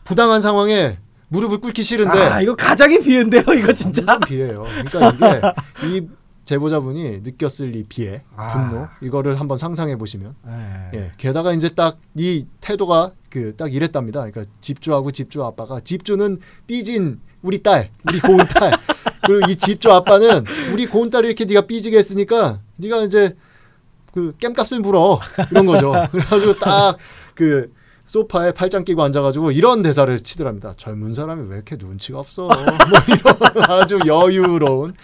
부당한 0.04 0.40
상황에 0.40 0.98
무릎을 1.28 1.58
꿇기 1.58 1.82
싫은데 1.82 2.18
아 2.18 2.40
이거 2.40 2.54
가장의 2.54 3.02
비인데요 3.02 3.42
이거 3.56 3.72
진짜 3.72 4.18
비예요. 4.20 4.64
그러니까 4.90 5.52
이게 5.82 5.88
이 5.98 6.08
제보자분이 6.44 7.20
느꼈을 7.22 7.74
이 7.74 7.84
비애, 7.84 8.22
아. 8.36 8.68
분노 8.68 8.86
이거를 9.00 9.40
한번 9.40 9.56
상상해 9.56 9.96
보시면 9.96 10.34
예. 10.92 10.98
예. 10.98 11.12
게다가 11.16 11.52
이제 11.54 11.68
딱 11.70 11.96
이 12.16 12.44
태도가 12.60 13.12
그 13.30 13.56
딱 13.56 13.72
이랬답니다. 13.74 14.20
그러니까 14.20 14.44
집주하고 14.60 15.10
집주 15.10 15.42
아빠가 15.42 15.80
집주는 15.80 16.38
삐진 16.66 17.18
우리 17.42 17.62
딸, 17.62 17.90
우리 18.06 18.20
고운 18.20 18.38
딸. 18.38 18.70
그리고 19.26 19.50
이 19.50 19.56
집주 19.56 19.90
아빠는 19.92 20.44
우리 20.72 20.86
고운 20.86 21.10
딸을 21.10 21.26
이렇게 21.26 21.44
네가 21.44 21.62
삐지게 21.62 21.96
했으니까 21.98 22.60
네가 22.78 23.02
이제 23.02 23.36
그 24.12 24.32
깸값을 24.38 24.80
물어 24.80 25.20
이런 25.50 25.66
거죠. 25.66 25.92
그래가지고 26.12 26.54
딱 26.54 26.98
그 27.34 27.72
소파에 28.04 28.52
팔짱 28.52 28.84
끼고 28.84 29.02
앉아가지고 29.02 29.50
이런 29.52 29.82
대사를 29.82 30.16
치더랍니다. 30.20 30.74
젊은 30.76 31.14
사람이 31.14 31.48
왜 31.48 31.56
이렇게 31.56 31.76
눈치가 31.76 32.18
없어? 32.18 32.44
뭐 32.44 32.54
이런 33.08 33.64
아주 33.70 33.98
여유로운 34.06 34.94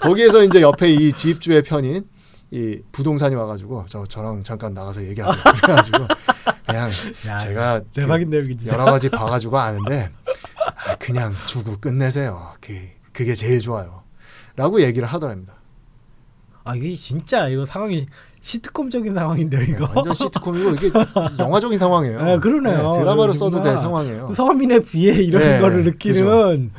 거기에서 0.00 0.42
이제 0.42 0.62
옆에 0.62 0.90
이 0.90 1.12
집주의 1.12 1.62
편인 1.62 2.08
이 2.50 2.80
부동산이 2.92 3.34
와가지고 3.34 3.86
저 3.88 4.06
저랑 4.06 4.42
잠깐 4.42 4.72
나가서 4.72 5.04
얘기하세요. 5.06 5.42
그래가지고 5.62 5.98
그냥 6.66 6.90
야, 7.26 7.36
제가 7.36 7.80
그 7.94 8.00
이게 8.00 8.56
진짜 8.56 8.72
여러 8.72 8.84
가지 8.86 9.10
봐가지고 9.10 9.58
아는데 9.58 10.10
아, 10.64 10.96
그냥 10.96 11.34
주고 11.46 11.76
끝내세요. 11.78 12.54
그 12.60 12.72
그게 13.16 13.34
제일 13.34 13.60
좋아요. 13.60 14.02
라고 14.56 14.82
얘기를 14.82 15.08
하더랍니다. 15.08 15.54
아 16.64 16.74
이게 16.76 16.94
진짜 16.94 17.48
이거 17.48 17.64
상황이 17.64 18.04
시트콤적인 18.40 19.14
상황인데요 19.14 19.60
네, 19.60 19.66
이거 19.70 19.88
완전 19.94 20.12
시트콤이고 20.12 20.70
이게 20.72 20.90
영화적인 21.38 21.78
상황이에요. 21.78 22.18
아, 22.20 22.38
그러네요. 22.38 22.92
네, 22.92 22.98
드라마로 22.98 23.32
써도. 23.32 23.62
될 23.62 23.78
상황이에요. 23.78 24.32
서민의 24.34 24.80
비애 24.80 25.14
이런 25.14 25.40
네, 25.42 25.60
거를 25.60 25.84
느끼는 25.84 26.72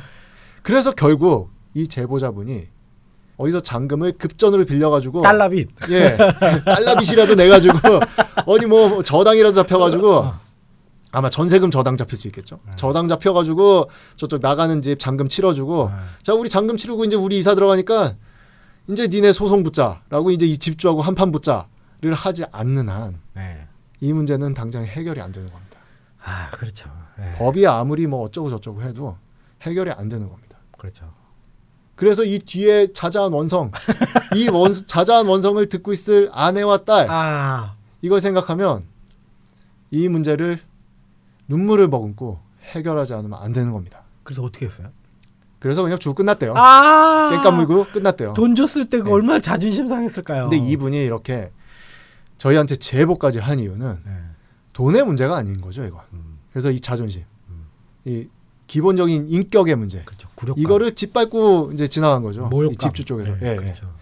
그래서 0.62 0.92
결국 0.92 1.50
이 1.74 1.88
제보자분이 1.88 2.68
어디서 3.36 3.60
잔금을 3.60 4.12
급전으로 4.12 4.64
빌려가지고 4.64 5.22
달러빚 5.22 5.68
예 5.90 6.16
달러빚이라도 6.64 7.34
내 7.34 7.48
가지고 7.48 7.78
어디 8.46 8.66
뭐 8.66 9.02
저당이라도 9.02 9.54
잡혀가지고 9.54 10.32
아마 11.10 11.30
전세금 11.30 11.70
저당 11.70 11.96
잡힐 11.96 12.18
수 12.18 12.26
있겠죠. 12.28 12.60
네. 12.66 12.72
저당 12.76 13.08
잡혀가지고 13.08 13.90
저쪽 14.16 14.40
나가는 14.40 14.80
집 14.82 14.98
잔금 14.98 15.28
치러주고 15.28 15.90
자 16.22 16.34
우리 16.34 16.48
잔금 16.48 16.76
치르고 16.76 17.04
이제 17.04 17.16
우리 17.16 17.38
이사 17.38 17.54
들어가니까 17.54 18.14
이제 18.88 19.08
니네 19.08 19.32
소송 19.32 19.62
붙자라고 19.62 20.30
이제 20.30 20.46
이 20.46 20.58
집주하고 20.58 21.02
한판 21.02 21.30
붙자를 21.32 22.14
하지 22.14 22.44
않는 22.52 22.88
한이 22.88 23.14
네. 23.36 23.66
문제는 24.00 24.54
당장 24.54 24.84
해결이 24.84 25.20
안 25.20 25.32
되는 25.32 25.50
겁니다. 25.50 25.78
아 26.22 26.50
그렇죠 26.50 26.90
네. 27.18 27.34
법이 27.36 27.66
아무리 27.66 28.06
뭐 28.06 28.22
어쩌고 28.24 28.50
저쩌고 28.50 28.82
해도 28.82 29.16
해결이 29.62 29.90
안 29.92 30.08
되는 30.08 30.28
겁니다. 30.28 30.58
그렇죠 30.76 31.10
그래서 31.94 32.22
이 32.22 32.38
뒤에 32.38 32.92
자자한 32.92 33.32
원성, 33.32 33.72
이 34.36 34.48
원, 34.50 34.72
자자한 34.72 35.26
원성을 35.26 35.68
듣고 35.68 35.92
있을 35.92 36.28
아내와 36.32 36.84
딸 36.84 37.08
아 37.10 37.74
이걸 38.02 38.20
생각하면 38.20 38.84
이 39.90 40.08
문제를 40.08 40.60
눈물을 41.48 41.88
머금고 41.88 42.40
해결하지 42.72 43.14
않으면 43.14 43.38
안 43.40 43.52
되는 43.52 43.72
겁니다. 43.72 44.02
그래서 44.22 44.42
어떻게 44.42 44.66
했어요 44.66 44.90
그래서 45.58 45.82
그냥 45.82 45.98
쭉 45.98 46.14
끝났대요. 46.14 46.54
아. 46.56 47.30
깽 47.32 47.42
까 47.42 47.50
물고 47.50 47.84
끝났대요. 47.86 48.34
돈 48.34 48.54
줬을 48.54 48.84
때그 48.84 49.04
네. 49.04 49.10
얼마나 49.10 49.40
자존심 49.40 49.88
상했을까요? 49.88 50.48
근데 50.48 50.56
이분이 50.58 50.96
이렇게 51.04 51.50
저희한테 52.36 52.76
제보까지 52.76 53.40
한 53.40 53.58
이유는 53.58 53.98
네. 54.04 54.12
돈의 54.72 55.04
문제가 55.04 55.36
아닌 55.36 55.60
거죠, 55.60 55.82
이건. 55.84 56.00
음, 56.12 56.38
그래서 56.52 56.70
이 56.70 56.78
자존심, 56.78 57.22
음. 57.48 57.66
이 58.04 58.28
기본적인 58.68 59.26
인격의 59.28 59.74
문제, 59.74 60.04
그렇죠. 60.04 60.28
이거를 60.56 60.94
짓밟고 60.94 61.72
이제 61.72 61.88
지나간 61.88 62.22
거죠. 62.22 62.42
모욕감. 62.46 62.74
이 62.74 62.76
집주 62.76 63.04
쪽에서. 63.04 63.32
네, 63.38 63.38
예, 63.42 63.52
예. 63.52 63.56
그렇죠. 63.56 63.92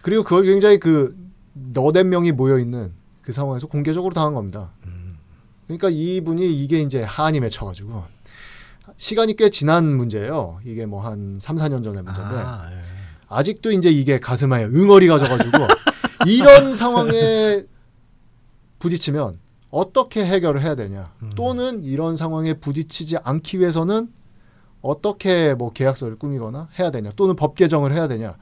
그리고 0.00 0.22
그걸 0.24 0.44
굉장히 0.44 0.78
그 0.78 1.14
너댓 1.52 2.04
명이 2.04 2.32
모여 2.32 2.58
있는 2.58 2.92
그 3.20 3.32
상황에서 3.32 3.66
공개적으로 3.66 4.14
당한 4.14 4.32
겁니다. 4.32 4.70
음. 5.70 5.76
그러니까 5.78 5.90
이분이 5.90 6.62
이게 6.64 6.80
이제 6.80 7.02
한이 7.02 7.40
맺혀가지고 7.40 8.02
시간이 8.96 9.36
꽤 9.36 9.50
지난 9.50 9.84
문제예요. 9.84 10.60
이게 10.64 10.86
뭐 10.86 11.00
한 11.02 11.38
3, 11.40 11.56
4년 11.56 11.84
전의 11.84 12.02
문제인데 12.02 12.34
아, 12.36 12.68
예. 12.72 12.78
아직도 13.28 13.70
이제 13.72 13.90
이게 13.90 14.18
가슴에 14.18 14.64
응어리가 14.64 15.18
져가지고 15.18 15.58
이런 16.26 16.74
상황에 16.74 17.64
부딪히면 18.78 19.38
어떻게 19.70 20.24
해결을 20.24 20.62
해야 20.62 20.74
되냐 20.74 21.12
음. 21.22 21.30
또는 21.36 21.84
이런 21.84 22.16
상황에 22.16 22.54
부딪히지 22.54 23.18
않기 23.22 23.60
위해서는 23.60 24.08
어떻게 24.80 25.54
뭐 25.54 25.72
계약서를 25.72 26.16
꾸미거나 26.16 26.68
해야 26.78 26.90
되냐 26.90 27.10
또는 27.16 27.36
법 27.36 27.54
개정을 27.54 27.92
해야 27.92 28.08
되냐 28.08 28.36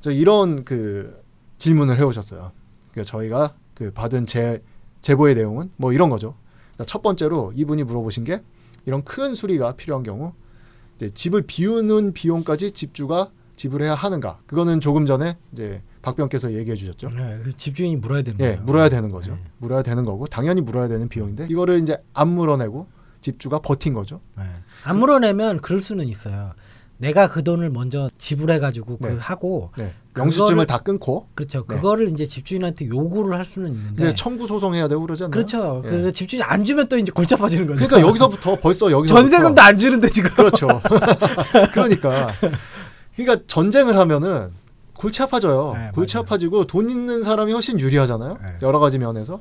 저 0.00 0.10
이런 0.12 0.64
그 0.64 1.20
질문을 1.58 1.98
해오셨어요. 1.98 2.52
그러니까 2.92 3.10
저희가 3.10 3.54
그 3.74 3.92
받은 3.92 4.26
제 4.26 4.62
제보의 5.00 5.34
내용은 5.34 5.70
뭐 5.76 5.92
이런 5.92 6.08
거죠. 6.08 6.34
그러니까 6.80 6.84
첫 6.86 7.02
번째로 7.02 7.52
이분이 7.54 7.84
물어보신 7.84 8.24
게 8.24 8.42
이런 8.86 9.04
큰 9.04 9.34
수리가 9.34 9.72
필요한 9.72 10.02
경우 10.02 10.32
집을 11.14 11.42
비우는 11.42 12.12
비용까지 12.12 12.72
집주가 12.72 13.30
지불해야 13.56 13.94
하는가? 13.94 14.38
그거는 14.46 14.80
조금 14.80 15.04
전에 15.04 15.36
이제 15.52 15.82
박병께서 16.00 16.54
얘기해 16.54 16.76
주셨죠. 16.76 17.08
네, 17.08 17.40
그 17.44 17.54
집주인이 17.56 17.96
물어야 17.96 18.22
되는 18.22 18.40
예, 18.40 18.52
거예요. 18.52 18.62
물어야 18.62 18.88
되는 18.88 19.10
거죠. 19.10 19.32
네. 19.32 19.40
물어야 19.58 19.82
되는 19.82 20.04
거고 20.04 20.26
당연히 20.26 20.62
물어야 20.62 20.88
되는 20.88 21.08
비용인데 21.08 21.48
이거를 21.50 21.78
이제 21.80 22.02
안 22.14 22.28
물어내고 22.28 22.86
집주가 23.20 23.58
버틴 23.58 23.92
거죠. 23.92 24.20
네. 24.38 24.44
안 24.84 24.98
물어내면 24.98 25.60
그럴 25.60 25.82
수는 25.82 26.06
있어요. 26.06 26.54
내가 26.96 27.28
그 27.28 27.44
돈을 27.44 27.68
먼저 27.68 28.08
지불해 28.16 28.58
가지고 28.58 28.96
네. 29.00 29.10
그 29.10 29.18
하고 29.20 29.72
네. 29.76 29.94
영수증을 30.20 30.66
다 30.66 30.78
끊고 30.78 31.28
그렇죠. 31.34 31.64
네. 31.68 31.76
그거를 31.76 32.08
이제 32.10 32.26
집주인한테 32.26 32.88
요구를 32.88 33.36
할 33.36 33.44
수는 33.44 33.70
있는데 33.70 33.96
근데 33.96 34.14
청구 34.14 34.46
소송해야 34.46 34.88
되고 34.88 35.02
그러지 35.02 35.24
않나요? 35.24 35.30
그렇죠. 35.30 35.82
예. 35.84 35.90
그 35.90 36.12
집주인이 36.12 36.42
안 36.42 36.64
주면 36.64 36.88
또 36.88 36.98
이제 36.98 37.12
골치 37.12 37.34
아파지는 37.34 37.66
거죠. 37.66 37.86
그러니까 37.86 38.08
여기서부터 38.08 38.58
벌써 38.60 38.90
여기서 38.90 39.14
전세금도 39.14 39.60
안 39.60 39.78
주는데 39.78 40.08
지금. 40.08 40.30
그렇죠. 40.30 40.68
그러니까 41.72 42.28
그러니까 43.16 43.44
전쟁을 43.46 43.96
하면은 43.96 44.52
골치 44.94 45.22
아파져요. 45.22 45.74
네, 45.76 45.90
골치 45.94 46.16
맞아요. 46.16 46.24
아파지고 46.24 46.66
돈 46.66 46.90
있는 46.90 47.22
사람이 47.22 47.52
훨씬 47.52 47.80
유리하잖아요. 47.80 48.38
네. 48.40 48.58
여러 48.62 48.78
가지 48.78 48.98
면에서. 48.98 49.40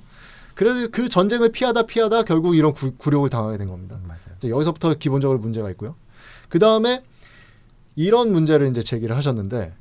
그래서 0.55 0.87
그 0.91 1.07
전쟁을 1.07 1.51
피하다 1.51 1.83
피하다 1.83 2.23
결국 2.23 2.55
이런 2.55 2.73
구, 2.73 2.91
굴욕을 2.95 3.29
당하게 3.29 3.57
된 3.57 3.67
겁니다. 3.67 3.97
맞아요. 4.07 4.19
여기서부터 4.43 4.93
기본적으로 4.95 5.39
문제가 5.39 5.69
있고요. 5.71 5.95
그 6.49 6.59
다음에 6.59 7.03
이런 7.95 8.31
문제를 8.31 8.69
이제 8.69 8.81
제기를 8.81 9.15
하셨는데 9.15 9.73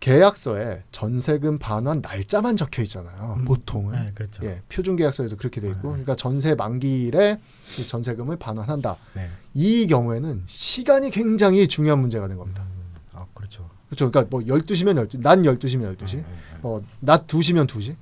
계약서에 0.00 0.82
전세금 0.92 1.58
반환 1.58 2.00
날짜만 2.00 2.56
적혀 2.56 2.82
있잖아요. 2.82 3.36
음. 3.38 3.44
보통은 3.44 3.92
네, 3.92 4.12
그렇죠. 4.14 4.44
예, 4.44 4.62
표준 4.68 4.96
계약서에도 4.96 5.36
그렇게 5.36 5.60
돼 5.60 5.68
있고, 5.68 5.88
네. 5.88 6.02
그러니까 6.02 6.16
전세 6.16 6.54
만기일에 6.54 7.38
이 7.78 7.86
전세금을 7.86 8.36
반환한다. 8.36 8.96
네. 9.14 9.30
이 9.54 9.86
경우에는 9.86 10.42
시간이 10.46 11.10
굉장히 11.10 11.68
중요한 11.68 12.00
문제가 12.00 12.28
된 12.28 12.38
겁니다. 12.38 12.64
아, 13.12 13.26
그렇죠. 13.34 13.68
그렇죠. 13.86 14.10
그러니까 14.10 14.28
뭐 14.30 14.40
12시면 14.40 15.06
12시, 15.06 15.20
낮 15.20 15.36
12시면 15.36 15.96
12시, 15.96 16.16
네, 16.16 16.22
네, 16.22 16.28
네. 16.28 16.58
뭐낮 16.62 17.26
2시면 17.26 17.66
2시. 17.66 17.96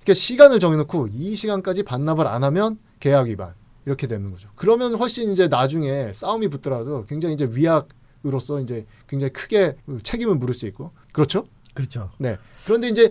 그러니까 0.00 0.14
시간을 0.14 0.58
정해놓고 0.58 1.08
이 1.12 1.36
시간까지 1.36 1.82
반납을 1.82 2.26
안 2.26 2.44
하면 2.44 2.78
계약 2.98 3.26
위반 3.26 3.54
이렇게 3.84 4.06
되는 4.06 4.30
거죠. 4.30 4.48
그러면 4.54 4.94
훨씬 4.94 5.30
이제 5.30 5.48
나중에 5.48 6.12
싸움이 6.12 6.48
붙더라도 6.48 7.04
굉장히 7.04 7.34
이제 7.34 7.48
위약 7.50 7.88
으로서 8.24 8.60
이제 8.60 8.86
굉장히 9.08 9.32
크게 9.32 9.76
책임을 10.02 10.36
물을 10.36 10.54
수 10.54 10.66
있고 10.66 10.92
그렇죠. 11.12 11.46
그렇죠. 11.74 12.10
네. 12.18 12.36
그런데 12.64 12.88
이제 12.88 13.10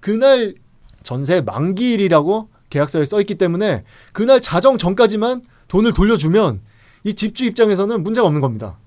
그날 0.00 0.54
전세 1.02 1.40
만기일이라고 1.40 2.48
계약서에 2.70 3.04
써 3.04 3.20
있기 3.20 3.34
때문에 3.34 3.84
그날 4.12 4.40
자정 4.40 4.78
전까지만 4.78 5.42
돈을 5.68 5.92
돌려주면 5.92 6.62
이 7.04 7.14
집주 7.14 7.44
입장에서는 7.44 8.02
문제가 8.02 8.26
없는 8.26 8.40
겁니다. 8.40 8.78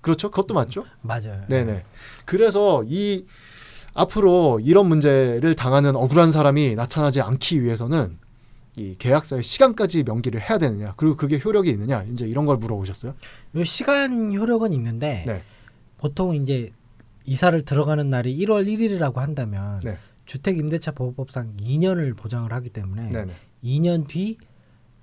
그렇죠? 0.00 0.30
그것도 0.30 0.54
맞죠? 0.54 0.84
맞아요. 1.00 1.44
네네. 1.48 1.84
그래서 2.26 2.84
이 2.86 3.24
앞으로 3.94 4.60
이런 4.62 4.86
문제를 4.86 5.54
당하는 5.54 5.96
억울한 5.96 6.30
사람이 6.30 6.74
나타나지 6.74 7.20
않기 7.20 7.62
위해서는 7.62 8.18
이 8.76 8.96
계약서에 8.98 9.42
시간까지 9.42 10.02
명기를 10.02 10.40
해야 10.40 10.58
되느냐 10.58 10.94
그리고 10.96 11.16
그게 11.16 11.38
효력이 11.42 11.70
있느냐 11.70 12.02
이제 12.12 12.26
이런 12.26 12.44
걸 12.44 12.56
물어보셨어요. 12.56 13.14
요 13.56 13.64
시간 13.64 14.32
효력은 14.34 14.72
있는데 14.72 15.24
네. 15.26 15.42
보통 15.98 16.34
이제 16.34 16.70
이사를 17.24 17.60
들어가는 17.62 18.10
날이 18.10 18.36
1월 18.44 18.66
1일이라고 18.66 19.16
한다면 19.16 19.80
네. 19.84 19.96
주택 20.26 20.58
임대차 20.58 20.90
보호법상 20.92 21.56
2년을 21.58 22.16
보장을 22.16 22.52
하기 22.52 22.70
때문에 22.70 23.10
네네. 23.10 23.32
2년 23.62 24.08
뒤 24.08 24.38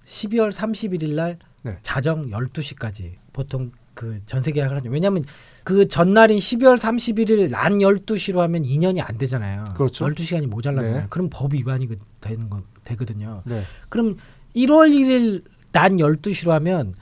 12월 0.06 0.52
31일 0.52 1.12
날 1.16 1.40
네. 1.64 1.78
자정 1.82 2.30
12시까지 2.30 3.14
보통 3.32 3.72
그 3.94 4.18
전세 4.26 4.52
계약을 4.52 4.78
하죠. 4.78 4.90
왜냐하면 4.90 5.24
그 5.64 5.88
전날인 5.88 6.38
12월 6.38 6.78
31일 6.78 7.52
난 7.52 7.78
12시로 7.78 8.38
하면 8.38 8.64
2년이 8.64 9.02
안 9.08 9.18
되잖아요. 9.18 9.66
그렇죠. 9.76 10.06
12시간이 10.08 10.48
모자라잖아요. 10.48 11.02
네. 11.02 11.06
그럼 11.10 11.30
법 11.32 11.54
위반이 11.54 11.88
그- 11.88 12.00
되는 12.20 12.50
거 12.50 12.62
되거든요. 12.84 13.42
네. 13.46 13.64
그럼 13.90 14.18
1월 14.56 14.92
1일 14.92 15.44
난 15.72 15.98
12시로 15.98 16.50
하면 16.50 16.96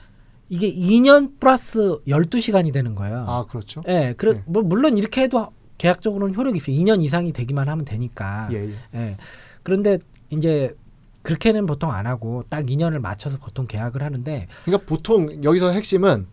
이게 0.48 0.72
2년 0.72 1.38
플러스 1.38 1.98
12시간이 2.06 2.72
되는 2.72 2.94
거예요. 2.94 3.24
아 3.26 3.46
그렇죠. 3.46 3.82
예, 3.88 4.14
그래, 4.16 4.34
네. 4.34 4.42
뭐 4.46 4.62
물론 4.62 4.98
이렇게 4.98 5.22
해도 5.22 5.48
계약적으로는 5.78 6.34
효력이 6.34 6.58
있어요. 6.58 6.76
2년 6.76 7.02
이상이 7.02 7.32
되기만 7.32 7.68
하면 7.68 7.84
되니까. 7.84 8.48
예, 8.52 8.68
예. 8.68 8.74
예. 8.94 9.16
그런데 9.62 9.98
이제 10.30 10.74
그렇게는 11.22 11.66
보통 11.66 11.92
안 11.92 12.06
하고 12.06 12.44
딱 12.48 12.64
2년을 12.66 12.98
맞춰서 12.98 13.38
보통 13.38 13.66
계약을 13.66 14.02
하는데 14.02 14.46
그러니까 14.64 14.86
보통 14.86 15.42
여기서 15.44 15.70
핵심은 15.70 16.26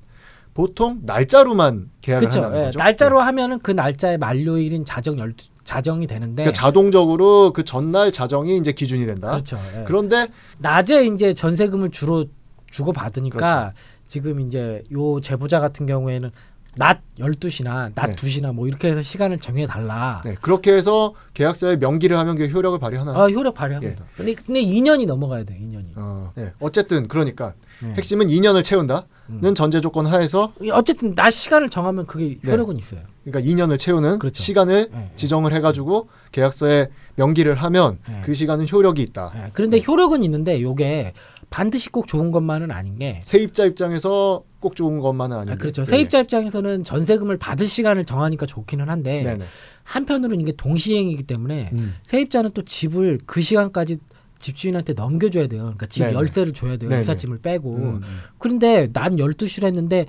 보통 0.54 1.02
날짜로만 1.04 1.92
계약을 2.02 2.28
그렇죠. 2.28 2.44
한다는 2.44 2.62
예, 2.62 2.66
거죠. 2.68 2.80
날짜로 2.80 3.20
네. 3.20 3.26
하면은 3.26 3.60
그 3.60 3.72
날짜의 3.72 4.18
만료일인 4.18 4.86
자정 4.86 5.20
12 5.20 5.50
자정이 5.68 6.08
되는데 6.08 6.44
그러니까 6.44 6.54
자동적으로 6.54 7.52
그 7.52 7.66
전날 7.66 8.10
자정이 8.10 8.56
이제 8.56 8.72
기준이 8.72 9.06
된다. 9.06 9.32
그렇죠. 9.32 9.60
예. 9.76 9.84
그런데 9.86 10.28
낮에 10.60 11.06
이제 11.08 11.34
전세금을 11.34 11.92
주로 11.92 12.26
주고 12.72 12.94
받으니까 12.94 13.38
그렇죠. 13.38 13.74
지금 14.08 14.40
이제 14.40 14.82
요 14.94 15.20
제보자 15.20 15.60
같은 15.60 15.86
경우에는 15.86 16.32
낮 16.78 17.02
12시나 17.20 17.92
낮 17.96 18.12
네. 18.12 18.16
2시나 18.16 18.54
뭐 18.54 18.68
이렇게 18.68 18.92
해서 18.92 19.02
시간을 19.02 19.40
정해 19.40 19.68
달라. 19.68 20.22
네, 20.24 20.38
그렇게 20.42 20.74
해서 20.74 21.14
계약서에 21.34 21.76
명기를 21.76 22.18
하면 22.18 22.36
그게 22.36 22.50
효력을 22.50 22.80
발휘하나요? 22.80 23.18
아, 23.18 23.30
효력 23.30 23.54
발휘합니다. 23.54 24.06
근데 24.16 24.36
근데 24.36 24.62
2년이 24.62 25.06
넘어가야 25.06 25.44
돼. 25.44 25.60
2년이. 25.60 25.98
어, 25.98 26.32
네. 26.36 26.54
어쨌든 26.60 27.10
그러니까 27.10 27.56
네. 27.82 27.94
핵심은 27.96 28.28
2년을 28.28 28.64
채운다는 28.64 29.04
음. 29.30 29.56
전제 29.56 29.82
조건 29.82 30.06
하에서 30.06 30.54
어쨌든 30.72 31.16
낮 31.16 31.32
시간을 31.32 31.70
정하면 31.70 32.06
그게 32.06 32.38
네. 32.42 32.52
효력은 32.52 32.78
있어요. 32.78 33.02
그러니까 33.24 33.50
2년을 33.52 33.78
채우는 33.78 34.20
그렇죠. 34.20 34.42
시간을 34.42 34.90
네. 34.92 35.12
지정을 35.16 35.54
해가지고 35.54 36.10
계약서에 36.32 36.88
명기를 37.16 37.56
하면 37.56 38.00
네. 38.08 38.22
그 38.24 38.34
시간은 38.34 38.68
효력이 38.72 39.02
있다. 39.02 39.34
예, 39.36 39.50
그런데 39.54 39.82
효력은 39.86 40.24
있는데 40.24 40.62
요게 40.62 41.14
반드시 41.50 41.90
꼭 41.90 42.08
좋은 42.08 42.32
것만은 42.32 42.72
아닌 42.72 43.00
게 43.00 43.22
세입자 43.24 43.66
입장에서 43.66 44.44
꼭 44.60 44.76
좋은 44.76 45.00
것만은 45.00 45.38
아, 45.38 45.40
아닌데. 45.42 45.58
그렇죠. 45.58 45.84
네. 45.84 45.92
세입자 45.92 46.20
입장에서는 46.20 46.84
전세금을 46.84 47.38
받을 47.38 47.68
시간을 47.68 48.06
정하니까 48.06 48.46
좋기는 48.46 48.90
한데. 48.90 49.38
한편으로는 49.84 50.42
이게 50.42 50.52
동시행이기 50.52 51.24
때문에 51.24 51.70
음. 51.72 51.96
세입자는 52.06 52.52
또 52.54 52.62
집을 52.64 53.20
그 53.26 53.40
시간까지 53.40 54.00
집주인한테 54.40 54.94
넘겨줘야 54.94 55.48
돼요. 55.48 55.64
그러니까 55.64 55.86
집 55.88 56.04
네네. 56.04 56.14
열쇠를 56.14 56.54
줘야 56.54 56.78
돼요. 56.78 56.90
네네. 56.90 57.02
이삿짐을 57.02 57.40
빼고. 57.40 57.76
음, 57.76 57.84
음. 58.04 58.20
그런데 58.38 58.92
난 58.94 59.18
12시로 59.18 59.66
했는데 59.66 60.06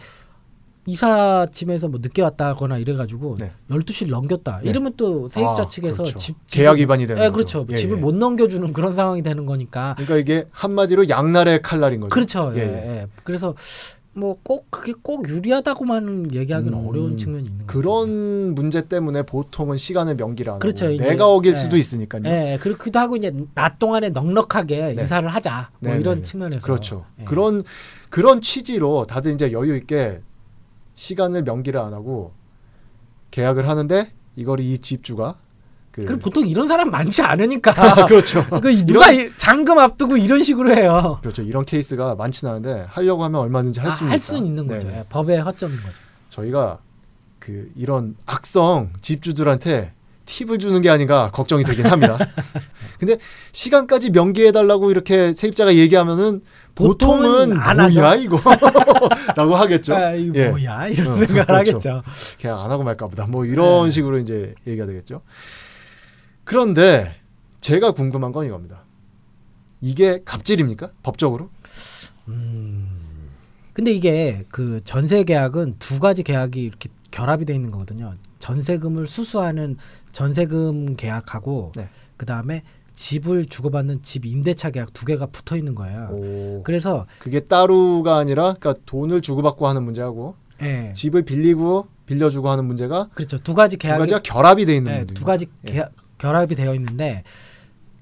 이삿짐에서 0.88 1.88
뭐 1.88 2.00
늦게 2.02 2.22
왔다거나 2.22 2.78
이래가지고 2.78 3.36
네. 3.38 3.52
12시를 3.70 4.10
넘겼다. 4.10 4.60
네. 4.62 4.70
이러면 4.70 4.94
또 4.96 5.28
세입자 5.28 5.62
아, 5.62 5.68
측에서 5.68 6.02
그렇죠. 6.02 6.18
집 6.18 6.36
계약 6.46 6.78
위반이 6.78 7.06
되는 7.06 7.22
예, 7.22 7.28
거죠. 7.28 7.66
그렇죠. 7.66 7.66
예, 7.72 7.76
집을 7.76 7.98
예. 7.98 8.00
못 8.00 8.14
넘겨주는 8.14 8.72
그런 8.72 8.92
상황이 8.92 9.22
되는 9.22 9.44
거니까. 9.44 9.94
그러니까 9.98 10.16
이게 10.16 10.46
한마디로 10.50 11.10
양날의 11.10 11.60
칼날인 11.60 12.00
거죠. 12.00 12.08
그렇죠. 12.08 12.52
예, 12.56 12.60
예, 12.60 12.62
예. 12.62 13.00
예. 13.00 13.06
그래서 13.22 13.54
뭐 14.18 14.38
꼭 14.42 14.70
그게 14.70 14.92
꼭 15.02 15.28
유리하다고만 15.28 16.34
얘기하기는 16.34 16.76
음, 16.76 16.86
어려운 16.86 17.16
측면이 17.18 17.44
있는 17.44 17.66
거죠. 17.66 17.80
그런 17.80 18.54
문제 18.54 18.86
때문에 18.88 19.22
보통은 19.22 19.76
시간을 19.76 20.16
명기를 20.16 20.50
안 20.50 20.54
하고 20.54 20.60
그렇죠. 20.60 20.86
내가 20.88 21.28
어길 21.28 21.52
예. 21.52 21.56
수도 21.56 21.76
있으니까요. 21.76 22.22
예, 22.26 22.52
예, 22.54 22.58
그렇기도 22.58 22.98
하고 22.98 23.16
이제 23.16 23.34
낮 23.54 23.78
동안에 23.78 24.10
넉넉하게 24.10 24.94
네. 24.94 25.02
이사를 25.02 25.28
하자. 25.28 25.70
뭐 25.80 25.92
네, 25.92 26.00
이런 26.00 26.14
네, 26.16 26.20
네. 26.20 26.22
측면에서 26.22 26.64
그렇죠. 26.64 27.04
예. 27.20 27.24
그런 27.24 27.64
그런 28.10 28.40
취지로 28.40 29.06
다들 29.06 29.32
이제 29.32 29.52
여유 29.52 29.76
있게 29.76 30.20
시간을 30.94 31.42
명기를 31.42 31.78
안 31.78 31.92
하고 31.94 32.32
계약을 33.30 33.68
하는데 33.68 34.12
이걸 34.36 34.60
이 34.60 34.78
집주가 34.78 35.36
그 36.02 36.04
그럼 36.06 36.20
보통 36.20 36.46
이런 36.46 36.68
사람 36.68 36.90
많지 36.90 37.22
않으니까. 37.22 37.72
그렇죠. 38.06 38.44
그 38.62 38.68
누가 38.86 39.10
이- 39.10 39.30
잔금 39.36 39.78
앞두고 39.78 40.16
이런 40.16 40.42
식으로 40.42 40.74
해요. 40.76 41.18
그렇죠. 41.22 41.42
이런 41.42 41.64
케이스가 41.64 42.14
많지는 42.14 42.52
않은데 42.52 42.86
하려고 42.88 43.24
하면 43.24 43.40
얼마든지 43.40 43.80
할 43.80 43.90
아, 43.90 43.94
수는 43.94 44.12
할. 44.12 44.18
수는 44.18 44.46
있는 44.46 44.66
거죠. 44.66 44.86
네네. 44.86 44.98
예, 45.00 45.04
법의 45.08 45.40
허점인 45.40 45.76
거죠. 45.76 45.94
저희가 46.30 46.78
그 47.38 47.70
이런 47.76 48.16
악성 48.26 48.90
집주들한테 49.00 49.92
팁을 50.26 50.58
주는 50.58 50.78
게 50.82 50.90
아닌가 50.90 51.30
걱정이 51.32 51.64
되긴 51.64 51.86
합니다. 51.86 52.18
근데 53.00 53.16
시간까지 53.52 54.10
명기해 54.10 54.52
달라고 54.52 54.90
이렇게 54.90 55.32
세입자가 55.32 55.74
얘기하면은 55.76 56.42
보통은, 56.74 57.22
보통은 57.22 57.58
안 57.58 57.76
뭐야 57.76 58.10
하죠. 58.10 58.22
이거 58.22 58.40
라고 59.36 59.56
하겠죠. 59.56 59.94
아, 59.96 60.12
이거 60.12 60.38
예. 60.38 60.48
뭐야 60.50 60.88
이런 60.88 61.08
어, 61.12 61.16
생각을 61.16 61.44
그렇죠. 61.46 61.52
하겠죠. 61.54 62.02
그냥 62.40 62.60
안 62.60 62.70
하고 62.70 62.84
말까 62.84 63.08
보다. 63.08 63.26
뭐 63.26 63.44
이런 63.46 63.84
네. 63.84 63.90
식으로 63.90 64.18
이제 64.18 64.54
얘기가 64.66 64.86
되겠죠. 64.86 65.22
그런데 66.48 67.14
제가 67.60 67.92
궁금한 67.92 68.32
건 68.32 68.46
이겁니다. 68.46 68.82
이게 69.82 70.22
갑질입니까? 70.24 70.92
법적으로? 71.02 71.50
근데 73.74 73.92
이게 73.92 74.46
그 74.50 74.80
전세 74.82 75.24
계약은 75.24 75.76
두 75.78 76.00
가지 76.00 76.22
계약이 76.22 76.62
이렇게 76.64 76.88
결합이 77.10 77.44
돼 77.44 77.54
있는 77.54 77.70
거거든요. 77.70 78.14
전세금을 78.38 79.08
수수하는 79.08 79.76
전세금 80.12 80.96
계약하고 80.96 81.72
네. 81.76 81.90
그 82.16 82.24
다음에 82.24 82.62
집을 82.94 83.44
주고받는 83.44 84.00
집 84.02 84.24
임대차 84.24 84.70
계약 84.70 84.94
두 84.94 85.04
개가 85.04 85.26
붙어 85.26 85.54
있는 85.54 85.74
거예요. 85.74 86.08
오. 86.12 86.62
그래서 86.64 87.06
그게 87.18 87.40
따로가 87.40 88.16
아니라 88.16 88.54
그러니까 88.58 88.82
돈을 88.86 89.20
주고받고 89.20 89.68
하는 89.68 89.82
문제하고 89.82 90.34
예, 90.62 90.94
집을 90.96 91.26
빌리고 91.26 91.88
빌려주고 92.06 92.48
하는 92.48 92.64
문제가 92.64 93.10
그렇죠. 93.12 93.36
두 93.36 93.52
가지 93.52 93.76
두 93.76 93.82
계약이 93.82 94.00
가지가 94.00 94.20
결합이 94.20 94.64
돼 94.64 94.76
있는 94.76 94.92
예, 94.92 94.98
문제. 95.00 95.12
두 95.14 95.24
가지 95.26 95.46
예. 95.66 95.72
계약, 95.72 95.92
결합이 96.18 96.54
되어 96.54 96.74
있는데 96.74 97.22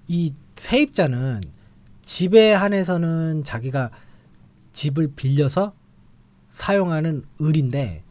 이 0.08 0.32
세입자는 0.56 1.42
집에 2.02 2.52
한해서는 2.52 3.44
자기가 3.44 3.90
집을 4.72 5.12
빌려서 5.14 5.72
사용하는 6.48 7.24
을인데 7.40 8.02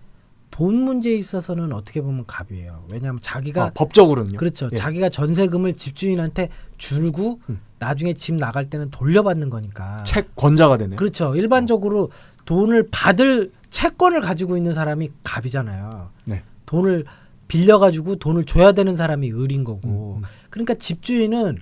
돈 0.52 0.76
문제에 0.76 1.16
있어서는 1.16 1.74
어떻게 1.74 2.02
보면 2.02 2.26
갑이에요. 2.26 2.86
왜냐하면 2.90 3.20
자기가 3.22 3.66
아, 3.66 3.72
법적으로는요. 3.74 4.38
그렇죠. 4.38 4.70
예. 4.72 4.76
자기가 4.78 5.10
전세금을 5.10 5.74
집주인한테 5.74 6.50
줄고 6.78 7.42
음. 7.50 7.60
나중에 7.80 8.14
집 8.14 8.36
나갈 8.36 8.70
때는 8.70 8.90
돌려받는 8.90 9.50
거니까. 9.50 10.04
채권자가 10.04 10.78
되네. 10.78 10.96
그렇죠. 10.96 11.36
일반적으로 11.36 12.10
돈을 12.46 12.88
받을 12.90 13.52
채권을 13.70 14.22
가지고 14.22 14.56
있는 14.56 14.74
사람이 14.74 15.10
갑이잖아요. 15.24 16.10
네. 16.24 16.44
돈을 16.66 17.04
빌려 17.48 17.78
가지고 17.80 18.16
돈을 18.16 18.46
줘야 18.46 18.72
되는 18.72 18.96
사람이 18.96 19.32
을인 19.32 19.64
거고. 19.64 20.18
음, 20.18 20.24
음. 20.24 20.30
그러니까 20.50 20.74
집주인은 20.76 21.60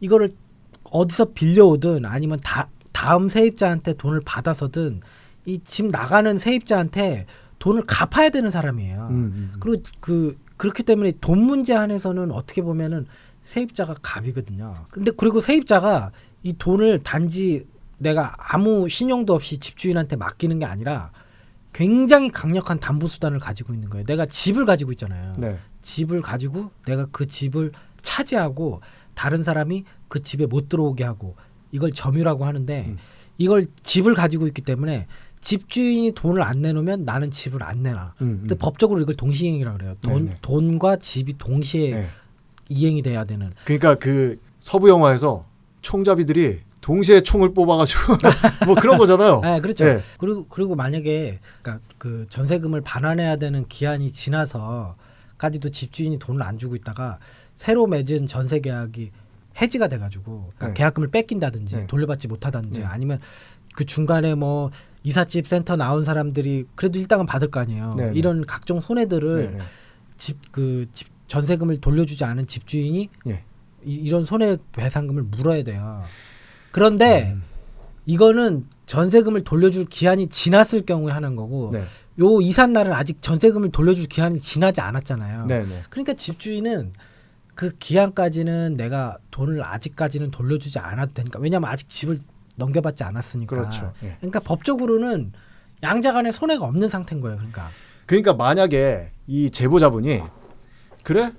이거를 0.00 0.28
어디서 0.84 1.26
빌려오든 1.34 2.04
아니면 2.06 2.38
다 2.42 2.68
다음 2.92 3.28
세입자한테 3.28 3.94
돈을 3.94 4.20
받아서든 4.24 5.00
이 5.46 5.58
집 5.64 5.86
나가는 5.86 6.36
세입자한테 6.38 7.26
돈을 7.58 7.84
갚아야 7.86 8.30
되는 8.30 8.50
사람이에요. 8.50 9.08
음, 9.10 9.14
음, 9.14 9.32
음. 9.34 9.52
그리고 9.60 9.82
그 10.00 10.38
그렇기 10.56 10.82
때문에 10.82 11.12
돈 11.20 11.40
문제 11.40 11.74
한에서는 11.74 12.30
어떻게 12.32 12.62
보면은 12.62 13.06
세입자가 13.42 13.96
갑이거든요. 14.02 14.86
근데 14.90 15.10
그리고 15.16 15.40
세입자가 15.40 16.10
이 16.42 16.52
돈을 16.58 17.00
단지 17.02 17.66
내가 17.98 18.34
아무 18.38 18.88
신용도 18.88 19.34
없이 19.34 19.58
집주인한테 19.58 20.16
맡기는 20.16 20.58
게 20.58 20.64
아니라 20.64 21.10
굉장히 21.72 22.30
강력한 22.30 22.80
담보 22.80 23.06
수단을 23.06 23.38
가지고 23.38 23.74
있는 23.74 23.88
거예요. 23.88 24.04
내가 24.04 24.26
집을 24.26 24.64
가지고 24.64 24.92
있잖아요. 24.92 25.34
네. 25.38 25.58
집을 25.82 26.22
가지고 26.22 26.70
내가 26.86 27.06
그 27.10 27.26
집을 27.26 27.72
차지하고 28.02 28.80
다른 29.14 29.42
사람이 29.42 29.84
그 30.08 30.20
집에 30.22 30.46
못 30.46 30.68
들어오게 30.68 31.04
하고 31.04 31.36
이걸 31.72 31.92
점유라고 31.92 32.44
하는데 32.44 32.86
음. 32.88 32.96
이걸 33.38 33.64
집을 33.82 34.14
가지고 34.14 34.46
있기 34.48 34.62
때문에 34.62 35.06
집주인이 35.40 36.12
돈을 36.12 36.42
안 36.42 36.60
내놓으면 36.60 37.04
나는 37.04 37.30
집을 37.30 37.62
안 37.62 37.82
내놔. 37.82 38.14
음, 38.20 38.38
근데 38.40 38.54
음. 38.54 38.58
법적으로 38.58 39.00
이걸 39.00 39.14
동시행이라고 39.14 39.78
그래요. 39.78 39.94
돈 40.02 40.24
네네. 40.24 40.38
돈과 40.42 40.96
집이 40.96 41.38
동시에 41.38 41.90
네. 41.94 42.08
이행이 42.68 43.02
돼야 43.02 43.24
되는. 43.24 43.50
그러니까 43.64 43.94
그 43.94 44.38
서부 44.60 44.88
영화에서 44.88 45.46
총잡이들이 45.80 46.60
동시에 46.80 47.20
총을 47.22 47.52
뽑아가지고 47.54 48.16
뭐 48.66 48.74
그런 48.74 48.96
거잖아요. 48.98 49.40
네, 49.42 49.60
그렇죠. 49.60 49.84
네. 49.84 50.02
그리고 50.18 50.46
그리고 50.48 50.74
만약에 50.76 51.38
그러니까 51.62 51.84
그 51.98 52.26
전세금을 52.30 52.80
반환해야 52.80 53.36
되는 53.36 53.66
기한이 53.66 54.12
지나서까지도 54.12 55.70
집주인이 55.70 56.18
돈을 56.18 56.42
안 56.42 56.58
주고 56.58 56.76
있다가 56.76 57.18
새로 57.54 57.86
맺은 57.86 58.26
전세 58.26 58.60
계약이 58.60 59.10
해지가 59.60 59.88
돼가지고 59.88 60.52
그러니까 60.56 60.68
네. 60.68 60.74
계약금을 60.74 61.08
뺏긴다든지 61.10 61.76
네. 61.76 61.86
돌려받지 61.86 62.28
못하다든지 62.28 62.80
네. 62.80 62.86
아니면 62.86 63.18
그 63.74 63.84
중간에 63.84 64.34
뭐 64.34 64.70
이삿집 65.02 65.46
센터 65.46 65.76
나온 65.76 66.04
사람들이 66.04 66.66
그래도 66.74 66.98
일당은 66.98 67.26
받을 67.26 67.50
거 67.50 67.60
아니에요. 67.60 67.94
네, 67.96 68.10
네. 68.10 68.18
이런 68.18 68.44
각종 68.46 68.80
손해들을. 68.80 69.58
집 70.16 70.52
그 70.52 70.86
집 70.92 71.08
전세금을 71.28 71.78
돌려주지 71.78 72.24
않은 72.24 72.46
집주인이 72.48 73.08
예. 73.28 73.44
이, 73.84 73.94
이런 73.94 74.24
손해배상금을 74.24 75.22
물어야 75.22 75.62
돼요. 75.62 76.02
그런데 76.72 77.32
음. 77.34 77.42
이거는 78.06 78.66
전세금을 78.86 79.44
돌려줄 79.44 79.86
기한이 79.86 80.28
지났을 80.28 80.84
경우에 80.84 81.12
하는 81.12 81.36
거고 81.36 81.70
네. 81.72 81.84
요 82.18 82.40
이삿 82.40 82.70
날은 82.70 82.92
아직 82.92 83.22
전세금을 83.22 83.70
돌려줄 83.70 84.06
기한이 84.06 84.40
지나지 84.40 84.80
않았잖아요. 84.80 85.46
네, 85.46 85.64
네. 85.64 85.82
그러니까 85.90 86.12
집주인은 86.14 86.92
그 87.54 87.70
기한까지는 87.78 88.76
내가 88.76 89.18
돈을 89.30 89.62
아직까지는 89.64 90.30
돌려주지 90.30 90.78
않아도 90.78 91.12
되니까 91.14 91.38
왜냐하면 91.38 91.70
아직 91.70 91.88
집을 91.88 92.18
넘겨받지 92.56 93.04
않았으니까. 93.04 93.56
그렇죠. 93.56 93.92
예. 94.02 94.16
그러니까 94.18 94.40
법적으로는 94.40 95.32
양자간에 95.82 96.32
손해가 96.32 96.64
없는 96.66 96.88
상태인 96.88 97.20
거예요. 97.20 97.36
그러니까 97.36 97.70
그러니까 98.06 98.34
만약에 98.34 99.12
이 99.26 99.50
제보자분이 99.50 100.20
그래 101.04 101.32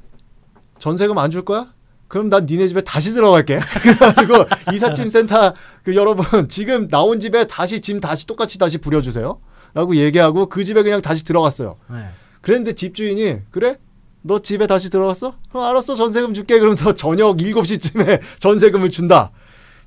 전세금 0.79 1.17
안 1.17 1.29
줄 1.31 1.43
거야? 1.43 1.73
그럼 2.12 2.30
난 2.30 2.45
니네 2.45 2.67
집에 2.67 2.82
다시 2.82 3.12
들어갈게. 3.12 3.62
그래가지고 3.82 4.45
이삿짐 4.74 5.10
센터 5.10 5.54
그 5.82 5.95
여러분 5.95 6.50
지금 6.50 6.89
나온 6.89 7.21
집에 7.21 7.47
다시 7.47 7.80
짐 7.80 8.02
다시 8.02 8.28
똑같이 8.28 8.60
다시 8.60 8.80
부려주세요. 8.80 9.39
라고 9.74 9.95
얘기하고 9.95 10.47
그 10.47 10.65
집에 10.65 10.84
그냥 10.84 11.02
다시 11.02 11.24
들어갔어요. 11.24 11.78
네. 11.89 12.10
그랬는데 12.41 12.74
집주인이 12.74 13.43
그래? 13.50 13.78
너 14.24 14.39
집에 14.39 14.67
다시 14.67 14.89
들어갔어? 14.89 15.36
그럼 15.47 15.63
알았어 15.63 15.95
전세금 15.95 16.34
줄게. 16.34 16.60
그러면서 16.60 16.93
저녁 16.95 17.38
7시쯤에 17.38 18.19
전세금을 18.39 18.91
준다. 18.91 19.32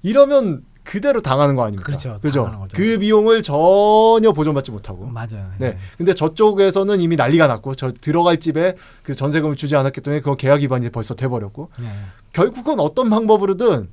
이러면 0.02 0.62
그대로 0.84 1.20
당하는 1.20 1.56
거 1.56 1.62
아닙니까? 1.64 1.84
그렇죠. 1.84 2.18
그죠? 2.20 2.44
당하는 2.44 2.60
거죠. 2.60 2.76
그 2.76 2.98
비용을 2.98 3.42
전혀 3.42 4.32
보존받지 4.32 4.70
못하고. 4.70 5.06
맞아요. 5.06 5.50
네. 5.58 5.78
근데 5.96 6.14
저쪽에서는 6.14 7.00
이미 7.00 7.16
난리가 7.16 7.46
났고 7.46 7.74
저 7.74 7.90
들어갈 7.90 8.38
집에 8.38 8.76
그 9.02 9.14
전세금을 9.14 9.56
주지 9.56 9.74
않았기 9.76 10.02
때문에 10.02 10.20
그건 10.20 10.36
계약 10.36 10.60
위반이 10.60 10.90
벌써 10.90 11.14
돼 11.14 11.26
버렸고 11.26 11.70
네. 11.80 11.88
결국은 12.32 12.78
어떤 12.80 13.10
방법으로든 13.10 13.88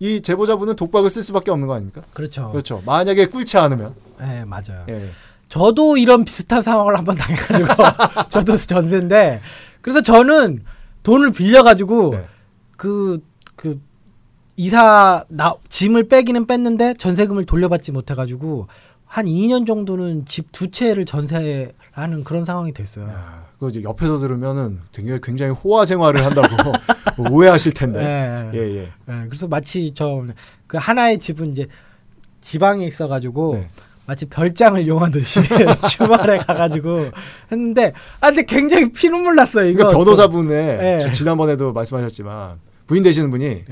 이 0.00 0.22
제보자분은 0.22 0.76
독박을 0.76 1.10
쓸 1.10 1.22
수밖에 1.22 1.50
없는 1.50 1.68
거 1.68 1.74
아닙니까? 1.74 2.02
그렇죠. 2.14 2.50
그렇죠. 2.50 2.82
만약에 2.86 3.26
꿇지 3.26 3.58
않으면 3.58 3.94
네, 4.18 4.44
맞아요. 4.46 4.86
예. 4.88 5.10
저도 5.50 5.98
이런 5.98 6.24
비슷한 6.24 6.62
상황을 6.62 6.96
한번 6.96 7.16
당해 7.16 7.34
가지고 7.34 7.68
저도 8.30 8.56
전세인데 8.56 9.42
그래서 9.82 10.00
저는 10.00 10.58
돈을 11.02 11.32
빌려 11.32 11.62
가지고 11.62 12.12
네. 12.12 12.24
그그 12.78 13.20
이사 14.64 15.24
나 15.28 15.54
짐을 15.70 16.08
빼기는 16.08 16.46
뺐는데 16.46 16.92
전세금을 16.98 17.46
돌려받지 17.46 17.92
못해가지고 17.92 18.66
한 19.06 19.24
2년 19.24 19.66
정도는 19.66 20.26
집 20.26 20.52
두 20.52 20.70
채를 20.70 21.06
전세하는 21.06 22.24
그런 22.24 22.44
상황이 22.44 22.70
됐어요. 22.72 23.06
야, 23.08 23.46
그거 23.54 23.70
이제 23.70 23.82
옆에서 23.82 24.18
들으면은 24.18 24.80
되게 24.92 25.18
굉장히 25.22 25.52
호화 25.52 25.86
생활을 25.86 26.24
한다고 26.26 26.48
오해하실 27.30 27.72
텐데. 27.72 28.50
예, 28.52 28.58
예, 28.58 28.60
예. 28.76 28.80
예, 28.82 29.26
그래서 29.28 29.48
마치 29.48 29.92
저 29.94 30.26
그 30.66 30.76
하나의 30.76 31.18
집은 31.18 31.52
이제 31.52 31.66
지방에 32.42 32.86
있어가지고 32.86 33.54
네. 33.54 33.68
마치 34.06 34.26
별장을 34.26 34.80
이용하듯이 34.82 35.40
주말에 35.90 36.36
가가지고 36.38 37.10
했는데 37.50 37.92
아 38.20 38.28
근데 38.28 38.44
굉장히 38.44 38.92
피눈물 38.92 39.34
났어요 39.36 39.66
이거. 39.68 39.78
그러니까 39.78 39.98
변호사분의 39.98 40.78
예. 40.82 40.98
저 41.00 41.10
지난번에도 41.12 41.72
말씀하셨지만 41.72 42.58
부인 42.90 43.04
되시는 43.04 43.30
분이 43.30 43.44
예. 43.44 43.64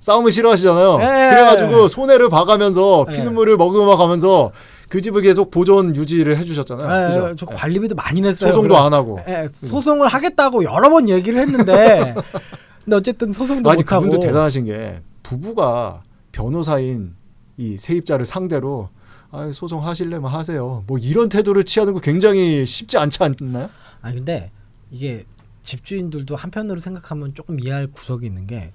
싸움을 0.00 0.32
싫어하시잖아요. 0.32 0.94
예. 1.00 1.30
그래가지고 1.30 1.86
손해를 1.86 2.28
봐가면서 2.28 3.06
예. 3.08 3.12
피눈물을 3.16 3.56
머금어가면서 3.56 4.50
그 4.88 5.00
집을 5.00 5.22
계속 5.22 5.52
보존 5.52 5.94
유지를 5.94 6.36
해주셨잖아요. 6.38 7.04
예, 7.04 7.08
그죠? 7.08 7.36
저 7.36 7.46
예. 7.52 7.54
관리비도 7.54 7.94
많이 7.94 8.20
냈어요. 8.20 8.50
소송도 8.50 8.74
그래- 8.74 8.84
안 8.84 8.92
하고. 8.92 9.20
예, 9.28 9.46
소송을 9.48 10.08
하겠다고 10.08 10.64
여러 10.64 10.90
번 10.90 11.08
얘기를 11.08 11.38
했는데 11.38 12.16
근데 12.84 12.96
어쨌든 12.96 13.32
소송도 13.32 13.70
아니 13.70 13.82
못 13.84 13.92
하고 13.92 14.02
그분도 14.06 14.26
대단하신 14.26 14.64
게 14.64 15.00
부부가 15.22 16.02
변호사인 16.32 17.14
이 17.56 17.78
세입자를 17.78 18.26
상대로 18.26 18.88
아, 19.30 19.50
소송 19.52 19.86
하실래면 19.86 20.28
하세요. 20.32 20.82
뭐 20.88 20.98
이런 20.98 21.28
태도를 21.28 21.62
취하는 21.62 21.94
거 21.94 22.00
굉장히 22.00 22.66
쉽지 22.66 22.98
않지 22.98 23.18
않나요? 23.22 23.70
아 24.02 24.10
근데 24.12 24.50
이게 24.90 25.24
집주인들도 25.64 26.36
한편으로 26.36 26.78
생각하면 26.78 27.34
조금 27.34 27.58
이해할 27.58 27.88
구석이 27.88 28.24
있는 28.24 28.46
게 28.46 28.72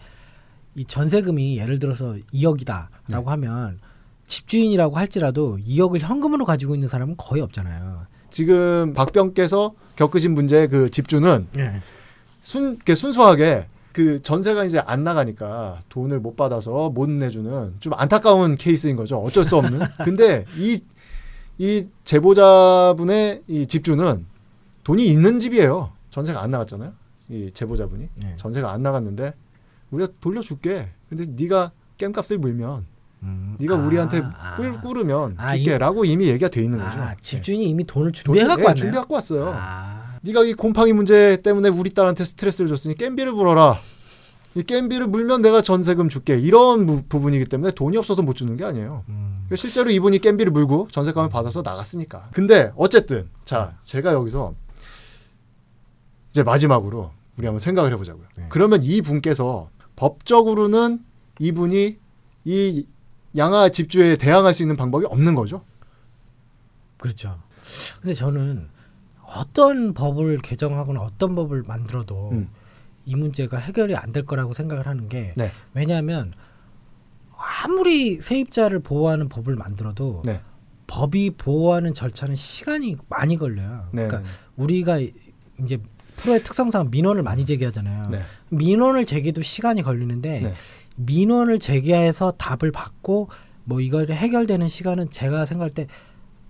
이 0.75 0.86
전세금이 0.86 1.58
예를 1.58 1.80
들어서 1.80 2.15
2억이다라고 2.34 2.89
네. 3.08 3.15
하면 3.15 3.80
집주인이라고 4.28 4.97
할지라도 4.97 5.58
2억을 5.58 5.99
현금으로 5.99 6.45
가지고 6.45 6.75
있는 6.75 6.88
사람은 6.88 7.15
거의 7.17 7.41
없잖아요. 7.41 8.06
지금 8.30 8.93
박병께서 8.93 9.73
겪으신 9.95 10.34
문제의 10.34 10.67
그 10.67 10.89
집주는 10.89 11.47
예. 11.58 11.82
순, 12.41 12.78
순수하게 12.86 13.65
그 13.91 14.21
전세가 14.21 14.63
이제 14.65 14.80
안 14.80 15.04
나가니까 15.04 15.82
돈을 15.89 16.19
못 16.19 16.36
받아서 16.38 16.89
못 16.91 17.10
내주는 17.10 17.73
좀 17.80 17.93
안타까운 17.95 18.56
케이스인 18.56 18.95
거죠. 18.95 19.17
어쩔 19.17 19.43
수 19.43 19.58
없는. 19.58 19.80
근데 20.06 20.45
이, 20.56 20.80
이 21.58 21.88
제보자분의 22.04 23.43
이 23.47 23.65
집주는 23.65 24.25
돈이 24.84 25.06
있는 25.08 25.39
집이에요. 25.39 25.91
전세가 26.19 26.41
안 26.41 26.51
나갔잖아요. 26.51 26.91
이 27.29 27.51
제보자분이. 27.53 28.10
네. 28.15 28.36
전세가 28.38 28.71
안 28.71 28.84
나갔는데 28.84 29.34
우리가 29.91 30.12
돌려줄게. 30.19 30.89
근데 31.08 31.25
네가 31.25 31.71
겜값을 31.97 32.38
물면 32.38 32.86
음. 33.23 33.55
네가 33.60 33.75
아, 33.75 33.86
우리한테 33.86 34.21
아. 34.23 34.55
꿀 34.58 34.73
꾸르면 34.82 35.36
아, 35.38 35.55
줄게라고 35.55 36.05
이미 36.05 36.27
얘기가 36.27 36.49
돼 36.49 36.62
있는 36.62 36.77
거죠. 36.79 37.01
아, 37.01 37.10
네. 37.12 37.15
집주인이 37.21 37.65
이미 37.69 37.86
돈을 37.86 38.12
준비해 38.12 38.45
갖고 38.45 38.62
예, 38.62 38.65
왔네요. 38.65 38.75
준비 38.75 38.95
갖고 38.97 39.15
왔어요. 39.15 39.51
아, 39.55 40.17
네가 40.21 40.43
이 40.43 40.53
곰팡이 40.53 40.91
문제 40.93 41.38
때문에 41.38 41.69
우리 41.69 41.91
딸한테 41.91 42.25
스트레스를 42.25 42.67
줬으니 42.67 42.95
겜비를 42.95 43.32
물어라. 43.32 43.79
이 44.55 44.63
겜비를 44.63 45.08
물면 45.08 45.41
내가 45.41 45.62
전세금 45.62 46.10
줄게. 46.10 46.38
이런 46.38 46.86
부, 46.86 47.03
부분이기 47.03 47.45
때문에 47.45 47.71
돈이 47.71 47.97
없어서 47.97 48.23
못 48.23 48.34
주는 48.34 48.58
게 48.58 48.65
아니에요. 48.65 49.03
음. 49.08 49.43
그러니까 49.45 49.55
실제로 49.55 49.89
이분이 49.89 50.19
겜비를 50.19 50.51
물고 50.51 50.88
전세금을 50.91 51.29
받아서 51.29 51.62
나갔으니까. 51.62 52.29
근데 52.34 52.73
어쨌든 52.75 53.29
자 53.45 53.77
제가 53.84 54.13
여기서 54.13 54.55
이제 56.31 56.43
마지막으로 56.43 57.11
우리 57.37 57.45
한번 57.45 57.59
생각을 57.59 57.91
해보자고요. 57.93 58.25
네. 58.37 58.45
그러면 58.49 58.83
이 58.83 59.01
분께서 59.01 59.69
법적으로는 59.95 61.03
이분이 61.39 61.97
이 62.45 62.85
양아 63.37 63.69
집주에 63.69 64.15
대항할 64.17 64.53
수 64.53 64.63
있는 64.63 64.75
방법이 64.75 65.05
없는 65.05 65.35
거죠. 65.35 65.63
그렇죠. 66.97 67.39
근데 68.01 68.13
저는 68.13 68.69
어떤 69.23 69.93
법을 69.93 70.39
개정하거나 70.39 71.01
어떤 71.01 71.35
법을 71.35 71.63
만들어도 71.63 72.29
음. 72.31 72.49
이 73.05 73.15
문제가 73.15 73.57
해결이 73.57 73.95
안 73.95 74.11
될 74.11 74.25
거라고 74.25 74.53
생각을 74.53 74.87
하는 74.87 75.07
게 75.07 75.33
네. 75.37 75.51
왜냐하면 75.73 76.33
아무리 77.63 78.19
세입자를 78.21 78.79
보호하는 78.79 79.29
법을 79.29 79.55
만들어도 79.55 80.23
네. 80.25 80.41
법이 80.87 81.31
보호하는 81.31 81.93
절차는 81.93 82.35
시간이 82.35 82.97
많이 83.07 83.37
걸려요. 83.37 83.87
네. 83.91 84.07
그러니까 84.07 84.29
우리가 84.57 84.97
이제 85.63 85.77
프로의 86.21 86.43
특성상 86.43 86.89
민원을 86.91 87.23
많이 87.23 87.45
제기하잖아요. 87.45 88.10
네. 88.12 88.21
민원을 88.49 89.05
제기도 89.05 89.41
시간이 89.41 89.82
걸리는데 89.82 90.39
네. 90.41 90.53
민원을 90.95 91.60
제기해서 91.60 92.32
답을 92.32 92.71
받고 92.71 93.29
뭐 93.63 93.82
이걸 93.82 94.12
해결되는 94.12 94.67
시간은 94.67 95.10
제가 95.10 95.45
생각할 95.45 95.71
때 95.73 95.88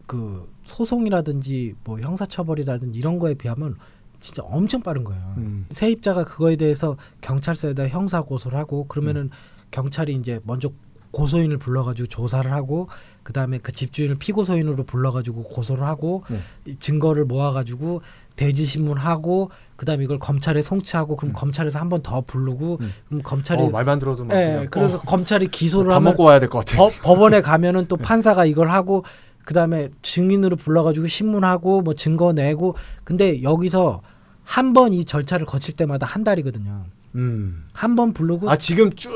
그 0.10 0.51
소송이라든지 0.63 1.75
뭐 1.84 1.99
형사처벌이라든지 1.99 2.97
이런 2.97 3.19
거에 3.19 3.36
비하면 3.36 3.75
진짜 4.19 4.41
엄청 4.41 4.82
빠른 4.82 5.03
거예요. 5.03 5.36
음. 5.38 5.67
세입자가 5.69 6.23
그거에 6.23 6.55
대해서 6.55 6.97
경찰서에다 7.21 7.88
형사 7.89 8.23
고소를 8.23 8.58
하고 8.58 8.88
그러면은 8.88 9.25
음. 9.25 9.29
경찰이 9.69 10.15
이제 10.15 10.39
먼저 10.45 10.71
고소인을 11.11 11.57
불러가지고 11.57 12.07
조사를 12.07 12.51
하고 12.51 12.87
그 13.23 13.33
다음에 13.33 13.57
그 13.57 13.71
집주인을 13.71 14.15
피고소인으로 14.17 14.83
불러가지고 14.83 15.43
고소를 15.43 15.83
하고 15.83 16.23
네. 16.29 16.39
이 16.65 16.75
증거를 16.75 17.25
모아가지고 17.25 18.01
대지 18.35 18.65
신문하고 18.65 19.51
그 19.75 19.85
다음에 19.85 20.03
이걸 20.05 20.17
검찰에 20.19 20.61
송치하고 20.61 21.15
그럼 21.17 21.33
검찰에서 21.33 21.79
한 21.79 21.89
번 21.89 22.01
더 22.01 22.21
부르고 22.21 22.77
음. 22.81 22.93
그럼 23.09 23.21
검찰이 23.23 23.61
어, 23.63 23.69
말만 23.69 23.99
들어도 23.99 24.23
막 24.25 24.35
예, 24.35 24.67
그래서 24.71 24.97
어, 24.97 25.01
검찰이 25.01 25.47
기소를 25.49 25.89
밥 25.89 25.95
하면 25.97 26.11
먹고 26.11 26.23
와야 26.23 26.39
될 26.39 26.49
것 26.49 26.59
같아. 26.59 26.77
법, 26.77 26.93
법원에 27.01 27.41
가면은 27.41 27.87
또 27.87 27.97
판사가 27.97 28.45
이걸 28.45 28.69
하고 28.69 29.03
그다음에 29.45 29.89
증인으로 30.01 30.55
불러가지고 30.55 31.07
신문하고 31.07 31.81
뭐 31.81 31.93
증거 31.95 32.31
내고 32.33 32.75
근데 33.03 33.41
여기서 33.43 34.01
한 34.43 34.73
번 34.73 34.93
이 34.93 35.05
절차를 35.05 35.45
거칠 35.45 35.75
때마다 35.75 36.05
한 36.07 36.23
달이거든요. 36.23 36.85
음. 37.15 37.65
한번 37.73 38.13
부르고 38.13 38.49
아 38.49 38.57
지금 38.57 38.93
쭉 38.95 39.11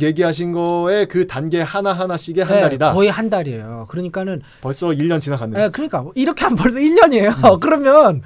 얘기하신 0.00 0.52
거에 0.52 1.06
그 1.06 1.26
단계 1.26 1.60
하나 1.60 1.92
하나씩의 1.92 2.44
한 2.44 2.56
네, 2.56 2.62
달이다. 2.62 2.92
거의 2.92 3.08
한 3.10 3.30
달이에요. 3.30 3.86
그러니까는 3.88 4.42
벌써 4.60 4.88
1년 4.88 5.20
지나갔네. 5.20 5.64
예, 5.64 5.68
그러니까 5.68 6.04
이렇게 6.14 6.44
하면 6.44 6.56
벌써 6.56 6.78
1년이에요. 6.78 7.52
음. 7.54 7.58
그러면 7.60 8.22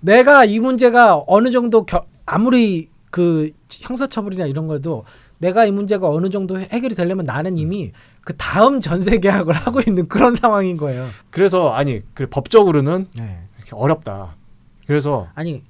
내가 0.00 0.44
이 0.44 0.58
문제가 0.58 1.22
어느 1.26 1.50
정도 1.50 1.84
겨, 1.84 2.04
아무리 2.26 2.88
그 3.10 3.50
형사처벌이나 3.70 4.46
이런 4.46 4.66
거도 4.66 5.04
내가 5.38 5.64
이 5.66 5.70
문제가 5.70 6.08
어느 6.08 6.30
정도 6.30 6.58
해결이 6.58 6.94
되려면 6.94 7.24
나는 7.26 7.56
이미 7.56 7.92
그 8.22 8.36
다음 8.36 8.80
전세 8.80 9.18
계약을 9.18 9.52
하고 9.54 9.80
있는 9.86 10.08
그런 10.08 10.34
상황인 10.34 10.76
거예요. 10.76 11.08
그래서 11.30 11.70
아니 11.70 12.02
그 12.14 12.26
법적으로는 12.26 13.06
네. 13.16 13.40
어렵다. 13.70 14.36
그래서 14.86 15.28
아니 15.34 15.62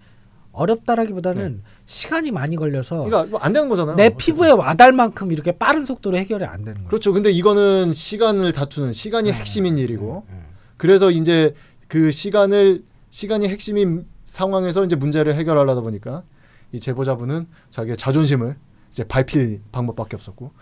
어렵다라기보다는 0.55 1.63
시간이 1.85 2.31
많이 2.31 2.57
걸려서 2.57 3.03
네. 3.03 3.07
이거 3.07 3.39
안 3.39 3.53
되는 3.53 3.69
거잖아요. 3.69 3.97
내 3.97 4.07
어쨌든. 4.07 4.17
피부에 4.19 4.51
와닿을 4.53 4.93
만큼 4.93 5.33
이렇게 5.33 5.53
빠른 5.53 5.85
속도로 5.85 6.17
해결이 6.17 6.45
안 6.45 6.59
되는 6.59 6.75
거예요. 6.75 6.89
그렇죠. 6.89 7.13
근데 7.13 7.31
이거는 7.31 7.93
시간을 7.93 8.53
다투는 8.53 8.93
시간이 8.93 9.33
핵심인 9.33 9.79
일이고 9.79 10.25
네. 10.31 10.39
그래서 10.77 11.11
이제 11.11 11.55
그 11.89 12.11
시간을 12.11 12.85
시간이 13.11 13.49
핵심인 13.49 14.07
상황에서 14.25 14.85
이제 14.85 14.97
문제를 14.97 15.35
해결하려다 15.35 15.81
보니까 15.83 16.25
이 16.73 16.81
제보자분은 16.81 17.47
자기의 17.71 17.97
자존심을 17.97 18.57
이제 18.91 19.05
밟힐 19.05 19.61
방법밖에 19.71 20.17
없었고 20.17 20.53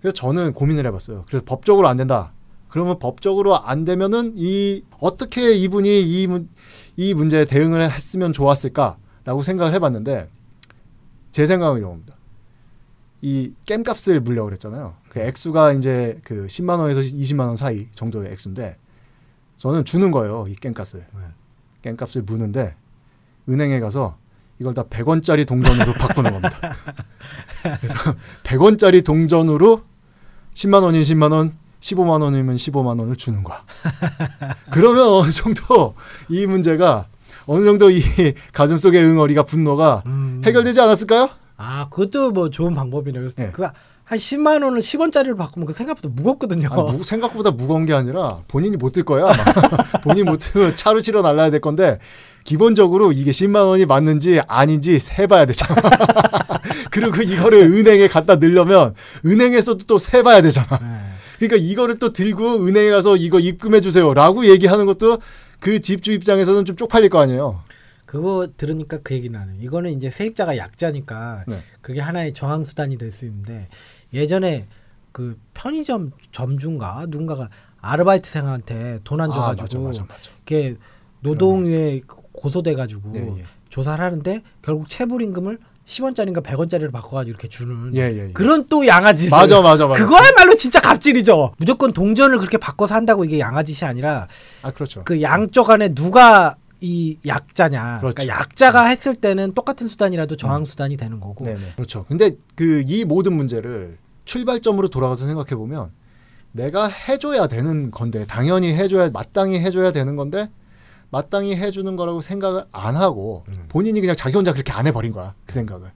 그래서 0.00 0.14
저는 0.14 0.52
고민을 0.52 0.86
해봤어요. 0.86 1.24
그래서 1.26 1.44
법적으로 1.46 1.88
안 1.88 1.96
된다. 1.96 2.32
그러면 2.68 2.98
법적으로 2.98 3.58
안 3.58 3.84
되면은 3.84 4.34
이 4.36 4.82
어떻게 5.00 5.54
이분이 5.54 6.02
이, 6.02 6.26
문, 6.26 6.50
이 6.96 7.14
문제에 7.14 7.46
대응을 7.46 7.90
했으면 7.90 8.32
좋았을까 8.32 8.98
라고 9.28 9.42
생각을 9.42 9.74
해봤는데 9.74 10.30
제 11.32 11.46
생각은 11.46 11.80
이겁니다. 11.80 12.14
이 13.20 13.52
겜값을 13.66 14.20
물려고 14.20 14.46
그랬잖아요. 14.46 14.94
그 15.10 15.20
액수가 15.20 15.72
이제 15.74 16.18
그 16.24 16.46
10만 16.46 16.78
원에서 16.78 17.00
20만 17.00 17.40
원 17.40 17.54
사이 17.54 17.88
정도의 17.92 18.32
액수인데 18.32 18.78
저는 19.58 19.84
주는 19.84 20.10
거예요. 20.10 20.46
이 20.48 20.54
겜값을. 20.54 21.00
네. 21.00 21.20
겜값을 21.82 22.22
무는데 22.22 22.74
은행에 23.50 23.80
가서 23.80 24.16
이걸 24.60 24.72
다 24.72 24.84
100원짜리 24.84 25.46
동전으로 25.46 25.92
바꾸는 26.00 26.32
겁니다. 26.32 26.74
그래서 27.62 28.14
100원짜리 28.44 29.04
동전으로 29.04 29.82
10만 30.54 30.82
원이면 30.84 31.02
10만 31.04 31.32
원, 31.32 31.52
15만 31.80 32.22
원이면 32.22 32.56
15만 32.56 32.98
원을 32.98 33.16
주는 33.16 33.44
거야. 33.44 33.62
그러면 34.72 35.06
어느 35.06 35.30
정도 35.30 35.94
이 36.30 36.46
문제가 36.46 37.08
어느 37.48 37.64
정도 37.64 37.90
이 37.90 38.00
가슴 38.52 38.76
속의 38.76 39.02
응어리가 39.02 39.42
분노가 39.44 40.02
음. 40.06 40.42
해결되지 40.44 40.80
않았을까요? 40.80 41.30
아 41.56 41.88
그것도 41.90 42.30
뭐 42.32 42.50
좋은 42.50 42.74
방법이네요. 42.74 43.28
네. 43.36 43.50
그한 43.52 43.72
10만 44.10 44.62
원을 44.62 44.80
10원짜리로 44.80 45.36
바꾸면 45.36 45.66
그 45.66 45.72
생각보다 45.72 46.08
무겁거든요. 46.14 46.68
아, 46.70 46.92
무- 46.92 47.02
생각보다 47.02 47.50
무거운 47.50 47.86
게 47.86 47.94
아니라 47.94 48.40
본인이 48.48 48.76
못 48.76 48.92
들 48.92 49.02
거야. 49.02 49.24
본인이 50.04 50.28
못 50.28 50.36
들면 50.36 50.76
차로 50.76 51.00
치러 51.00 51.22
날라야 51.22 51.50
될 51.50 51.60
건데 51.60 51.98
기본적으로 52.44 53.12
이게 53.12 53.30
10만 53.30 53.66
원이 53.66 53.86
맞는지 53.86 54.40
아닌지 54.46 54.98
세봐야 55.00 55.46
되잖아. 55.46 55.80
그리고 56.90 57.22
이거를 57.22 57.60
은행에 57.62 58.08
갖다 58.08 58.36
넣으려면 58.36 58.94
은행에서도 59.24 59.84
또 59.86 59.98
세봐야 59.98 60.42
되잖아. 60.42 60.66
네. 60.78 60.86
그러니까 61.38 61.56
이거를 61.56 61.98
또 61.98 62.12
들고 62.12 62.66
은행에 62.66 62.90
가서 62.90 63.16
이거 63.16 63.38
입금해 63.38 63.80
주세요라고 63.80 64.46
얘기하는 64.46 64.86
것도 64.86 65.18
그 65.60 65.80
집주 65.80 66.12
입장에서는 66.12 66.64
좀 66.64 66.76
쪽팔릴 66.76 67.10
거 67.10 67.18
아니에요. 67.20 67.56
그거 68.06 68.48
들으니까 68.56 68.98
그 69.02 69.14
얘기 69.14 69.28
나네. 69.28 69.58
이거는 69.60 69.90
이제 69.92 70.10
세입자가 70.10 70.56
약자니까 70.56 71.44
네. 71.46 71.60
그게 71.82 72.00
하나의 72.00 72.32
저항 72.32 72.64
수단이 72.64 72.96
될 72.96 73.10
수 73.10 73.26
있는데 73.26 73.68
예전에 74.14 74.66
그 75.12 75.38
편의점 75.54 76.12
점주인가 76.32 77.06
누군가가 77.08 77.50
아르바이트생한테 77.80 79.00
돈안 79.04 79.30
아, 79.30 79.54
줘가지고 79.56 79.82
맞아. 79.84 80.06
그게 80.38 80.76
노동위에 81.20 82.00
고소돼가지고 82.32 83.12
예, 83.16 83.40
예. 83.40 83.44
조사를 83.68 84.02
하는데 84.02 84.42
결국 84.62 84.88
체불임금을 84.88 85.58
10원짜리인가 85.88 86.42
100원짜리로 86.42 86.92
바꿔가지고 86.92 87.30
이렇게 87.30 87.48
주는 87.48 87.94
예, 87.96 88.00
예, 88.12 88.28
예. 88.28 88.32
그런 88.32 88.66
또 88.66 88.86
양아짓 88.86 89.30
맞아, 89.30 89.62
맞아, 89.62 89.86
맞아. 89.86 90.04
그거야말로 90.04 90.54
진짜 90.54 90.80
갑질이죠. 90.80 91.54
무조건 91.56 91.92
동전을 91.92 92.38
그렇게 92.38 92.58
바꿔서 92.58 92.94
한다고 92.94 93.24
이게 93.24 93.38
양아짓이 93.38 93.88
아니라 93.88 94.28
아, 94.62 94.70
그렇죠. 94.70 95.02
그 95.04 95.22
양쪽 95.22 95.70
안에 95.70 95.94
누가 95.94 96.56
이 96.80 97.16
약자냐. 97.26 97.98
그러니까 98.00 98.22
그렇죠. 98.22 98.28
약자가 98.28 98.84
했을 98.84 99.14
때는 99.14 99.52
똑같은 99.54 99.88
수단이라도 99.88 100.36
저항 100.36 100.64
수단이 100.64 100.96
되는 100.96 101.18
거고. 101.20 101.44
네네. 101.46 101.72
그렇죠. 101.76 102.04
근데 102.06 102.32
그 102.54 102.84
이 102.86 103.04
모든 103.04 103.32
문제를 103.32 103.96
출발점으로 104.26 104.88
돌아가서 104.88 105.26
생각해 105.26 105.56
보면 105.56 105.90
내가 106.52 106.86
해줘야 106.86 107.46
되는 107.48 107.90
건데 107.90 108.26
당연히 108.28 108.74
해줘야 108.74 109.08
마땅히 109.10 109.58
해줘야 109.58 109.90
되는 109.90 110.16
건데 110.16 110.50
마땅히 111.10 111.56
해주는 111.56 111.96
거라고 111.96 112.20
생각을 112.20 112.66
안 112.72 112.96
하고 112.96 113.44
음. 113.48 113.54
본인이 113.68 114.00
그냥 114.00 114.14
자기 114.16 114.34
혼자 114.36 114.52
그렇게 114.52 114.72
안 114.72 114.86
해버린 114.86 115.12
거야 115.12 115.34
그 115.46 115.52
생각을 115.52 115.90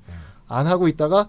안 0.49 0.67
하고 0.67 0.89
있다가 0.89 1.29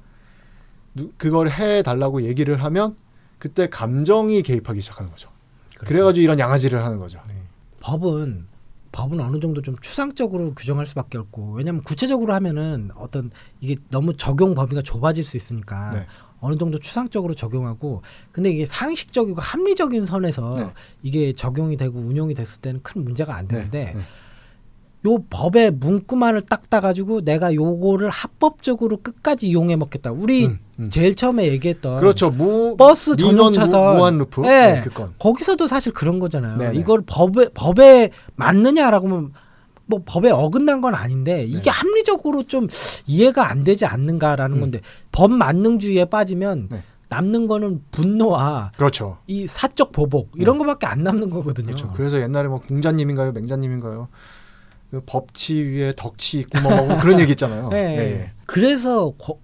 누- 0.95 1.11
그걸 1.17 1.49
해달라고 1.49 2.23
얘기를 2.23 2.63
하면 2.63 2.95
그때 3.39 3.67
감정이 3.67 4.41
개입하기 4.41 4.79
시작하는 4.79 5.11
거죠. 5.11 5.29
그렇죠. 5.75 5.85
그래가지고 5.85 6.23
이런 6.23 6.39
양아지를 6.39 6.83
하는 6.83 6.99
거죠. 6.99 7.19
법은 7.81 8.47
법은 8.93 9.19
어느 9.19 9.39
정도 9.39 9.61
좀 9.61 9.75
추상적으로 9.81 10.53
규정할 10.53 10.85
수밖에 10.85 11.17
없고 11.17 11.53
왜냐하면 11.53 11.81
구체적으로 11.83 12.33
하면은 12.35 12.91
어떤 12.95 13.31
이게 13.59 13.75
너무 13.89 14.15
적용 14.15 14.53
범위가 14.53 14.81
좁아질 14.83 15.23
수 15.25 15.35
있으니까 15.35 15.93
네. 15.93 16.05
어느 16.43 16.57
정도 16.57 16.77
추상적으로 16.77 17.33
적용하고 17.33 18.01
근데 18.33 18.51
이게 18.51 18.65
상식적이고 18.65 19.39
합리적인 19.39 20.05
선에서 20.05 20.55
네. 20.57 20.73
이게 21.01 21.33
적용이 21.33 21.77
되고 21.77 21.97
운용이 21.97 22.33
됐을 22.33 22.61
때는 22.61 22.81
큰 22.83 23.05
문제가 23.05 23.35
안 23.35 23.47
되는데 23.47 23.93
네. 23.95 24.01
요 25.05 25.19
법의 25.29 25.71
문구만을 25.71 26.41
딱 26.43 26.69
따가지고 26.69 27.21
내가 27.21 27.53
요거를 27.53 28.09
합법적으로 28.09 28.97
끝까지 28.97 29.47
이용해 29.49 29.75
먹겠다. 29.77 30.11
우리 30.11 30.47
음, 30.47 30.59
음. 30.79 30.89
제일 30.89 31.15
처음에 31.15 31.47
얘기했던 31.47 31.99
그렇죠. 31.99 32.29
무 32.29 32.75
버스 32.77 33.11
민원 33.17 33.37
전용 33.37 33.53
차선. 33.53 33.93
무, 33.93 33.97
무한 33.97 34.17
루프 34.17 34.41
네. 34.41 34.73
네, 34.73 34.81
그 34.81 34.89
건. 34.89 35.13
거기서도 35.19 35.67
사실 35.67 35.93
그런 35.93 36.19
거잖아요. 36.19 36.57
네네. 36.57 36.77
이걸 36.77 37.03
법에 37.05 37.47
법에 37.53 38.11
맞느냐라고 38.35 39.07
하면 39.07 39.33
뭐 39.85 40.01
법에 40.05 40.31
어긋난 40.31 40.81
건 40.81 40.95
아닌데 40.95 41.43
이게 41.43 41.63
네. 41.63 41.69
합리적으로 41.69 42.43
좀 42.43 42.67
이해가 43.05 43.49
안 43.49 43.63
되지 43.63 43.85
않는가라는 43.85 44.57
음. 44.57 44.61
건데 44.61 44.79
법 45.11 45.31
만능주의에 45.31 46.05
빠지면 46.05 46.67
네. 46.71 46.83
남는 47.09 47.47
거는 47.47 47.83
분노와 47.91 48.71
그렇죠. 48.75 49.17
이 49.27 49.45
사적 49.45 49.91
보복 49.91 50.31
이런 50.35 50.57
거밖에 50.57 50.87
안 50.87 51.03
남는 51.03 51.29
거거든요. 51.29 51.67
그렇죠. 51.67 51.91
그래서 51.95 52.19
옛날에 52.21 52.47
뭐 52.47 52.59
공자님인가요, 52.61 53.33
맹자님인가요? 53.33 54.07
그 54.89 55.01
법치 55.05 55.55
위에 55.61 55.93
덕치 55.95 56.39
있고 56.39 56.61
뭐, 56.61 56.85
뭐 56.87 56.97
그런 56.99 57.19
얘기 57.19 57.31
있잖아요. 57.31 57.69
네. 57.73 57.97
예, 57.97 57.99
예. 58.21 58.31
그래서 58.45 59.11
거- 59.11 59.39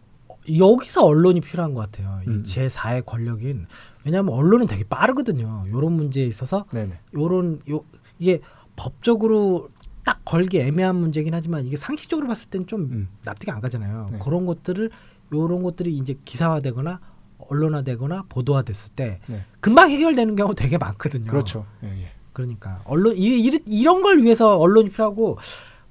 여기서 0.57 1.05
언론이 1.05 1.41
필요한 1.41 1.73
것 1.73 1.81
같아요. 1.81 2.21
음. 2.27 2.43
이 2.45 2.49
제4의 2.49 3.05
권력인 3.05 3.67
왜냐하면 4.05 4.33
언론은 4.33 4.65
되게 4.65 4.83
빠르거든요. 4.83 5.65
이런 5.67 5.91
문제에 5.91 6.25
있어서. 6.25 6.65
요런 7.13 7.59
요 7.69 7.81
이게 8.17 8.39
법적으로 8.77 9.69
딱 10.03 10.21
걸기 10.25 10.59
애매한 10.59 10.95
문제긴 10.95 11.33
하지만 11.33 11.65
이게 11.65 11.77
상식적으로 11.77 12.27
봤을 12.27 12.49
땐 12.49 12.65
좀 12.65 12.81
음. 12.81 13.07
납득이 13.23 13.51
안 13.51 13.61
가잖아요. 13.61 14.09
네. 14.11 14.19
그런 14.19 14.45
것들을 14.45 14.89
요런 15.33 15.63
것들이 15.63 15.95
이제 15.97 16.15
기사화되거나 16.25 16.99
언론화되거나 17.37 18.25
보도화됐을 18.29 18.93
때 18.95 19.19
네. 19.27 19.45
금방 19.59 19.89
해결되는 19.89 20.35
경우 20.35 20.55
되게 20.55 20.77
많거든요. 20.77 21.29
그렇죠. 21.29 21.65
예, 21.83 21.87
예. 21.87 22.11
그러니까 22.33 22.81
언론 22.85 23.15
이, 23.17 23.39
이, 23.39 23.59
이런 23.65 24.03
걸 24.03 24.21
위해서 24.23 24.57
언론이 24.57 24.89
필요하고 24.89 25.37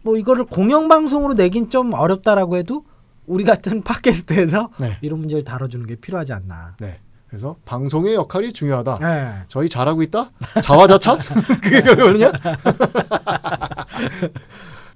뭐 0.03 0.17
이거를 0.17 0.45
공영방송으로 0.45 1.35
내긴 1.35 1.71
좀 1.71 1.93
어렵다라고 1.93 2.57
해도 2.57 2.85
우리 3.27 3.45
같은 3.45 3.83
팟캐스트에서 3.85 4.71
네. 4.79 4.99
이런 5.03 5.21
문제를 5.21 5.45
다뤄주는 5.45 5.87
게 5.87 5.97
필요하지 5.97 6.33
않나. 6.33 6.77
네. 6.81 7.01
그래서 7.29 7.57
방송의 7.67 8.15
역할이 8.15 8.53
중요하다. 8.53 8.99
네. 9.01 9.33
저희 9.49 9.69
잘하고 9.69 10.03
있다? 10.03 10.31
자화자찬? 10.63 11.19
그게 11.63 11.83
결론이냐? 11.83 12.33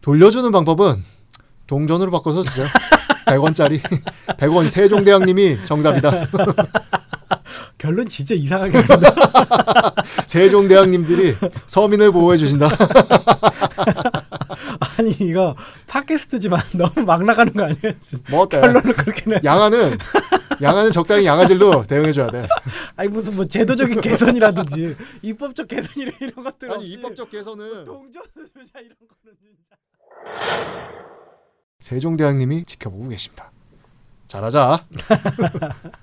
돌려주는 0.01 0.51
방법은 0.51 1.05
동전으로 1.67 2.11
바꿔서 2.11 2.43
주세요. 2.43 2.67
100원짜리. 3.27 3.81
100원 4.39 4.69
세종대왕님이 4.71 5.65
정답이다. 5.65 6.27
결론 7.77 8.09
진짜 8.09 8.35
이상하게. 8.35 8.83
세종대왕님들이 10.27 11.37
서민을 11.67 12.13
보호해 12.13 12.39
주신다. 12.39 12.69
아니 14.99 15.11
이거 15.21 15.55
팟캐스트지만 15.87 16.61
너무 16.77 17.05
막 17.07 17.23
나가는 17.25 17.53
거 17.53 17.65
아니에요? 17.65 17.93
뭐 18.31 18.41
어때? 18.43 18.61
결론을 18.61 18.95
그렇게 18.95 19.23
내. 19.27 19.41
양아는 19.45 19.99
양아는 20.63 20.93
적당히 20.93 21.27
양아질로 21.27 21.85
대응해 21.89 22.13
줘야 22.13 22.31
돼. 22.31 22.47
아니 22.97 23.09
무슨 23.09 23.35
뭐 23.37 23.45
제도적인 23.45 24.01
개선이라든지 24.01 24.97
입법적 25.23 25.69
개선이라 25.69 26.13
이런 26.21 26.45
것들 26.45 26.71
아니 26.71 26.77
없이 26.85 26.93
입법적 26.95 27.31
개선은 27.31 27.85
동전을 27.85 28.29
주자 28.47 28.79
이런 28.81 28.97
거는 28.99 29.37
진짜. 29.41 29.77
세종대왕님이 31.81 32.65
지켜보고 32.65 33.09
계십니다. 33.09 33.51
잘하자. 34.29 34.87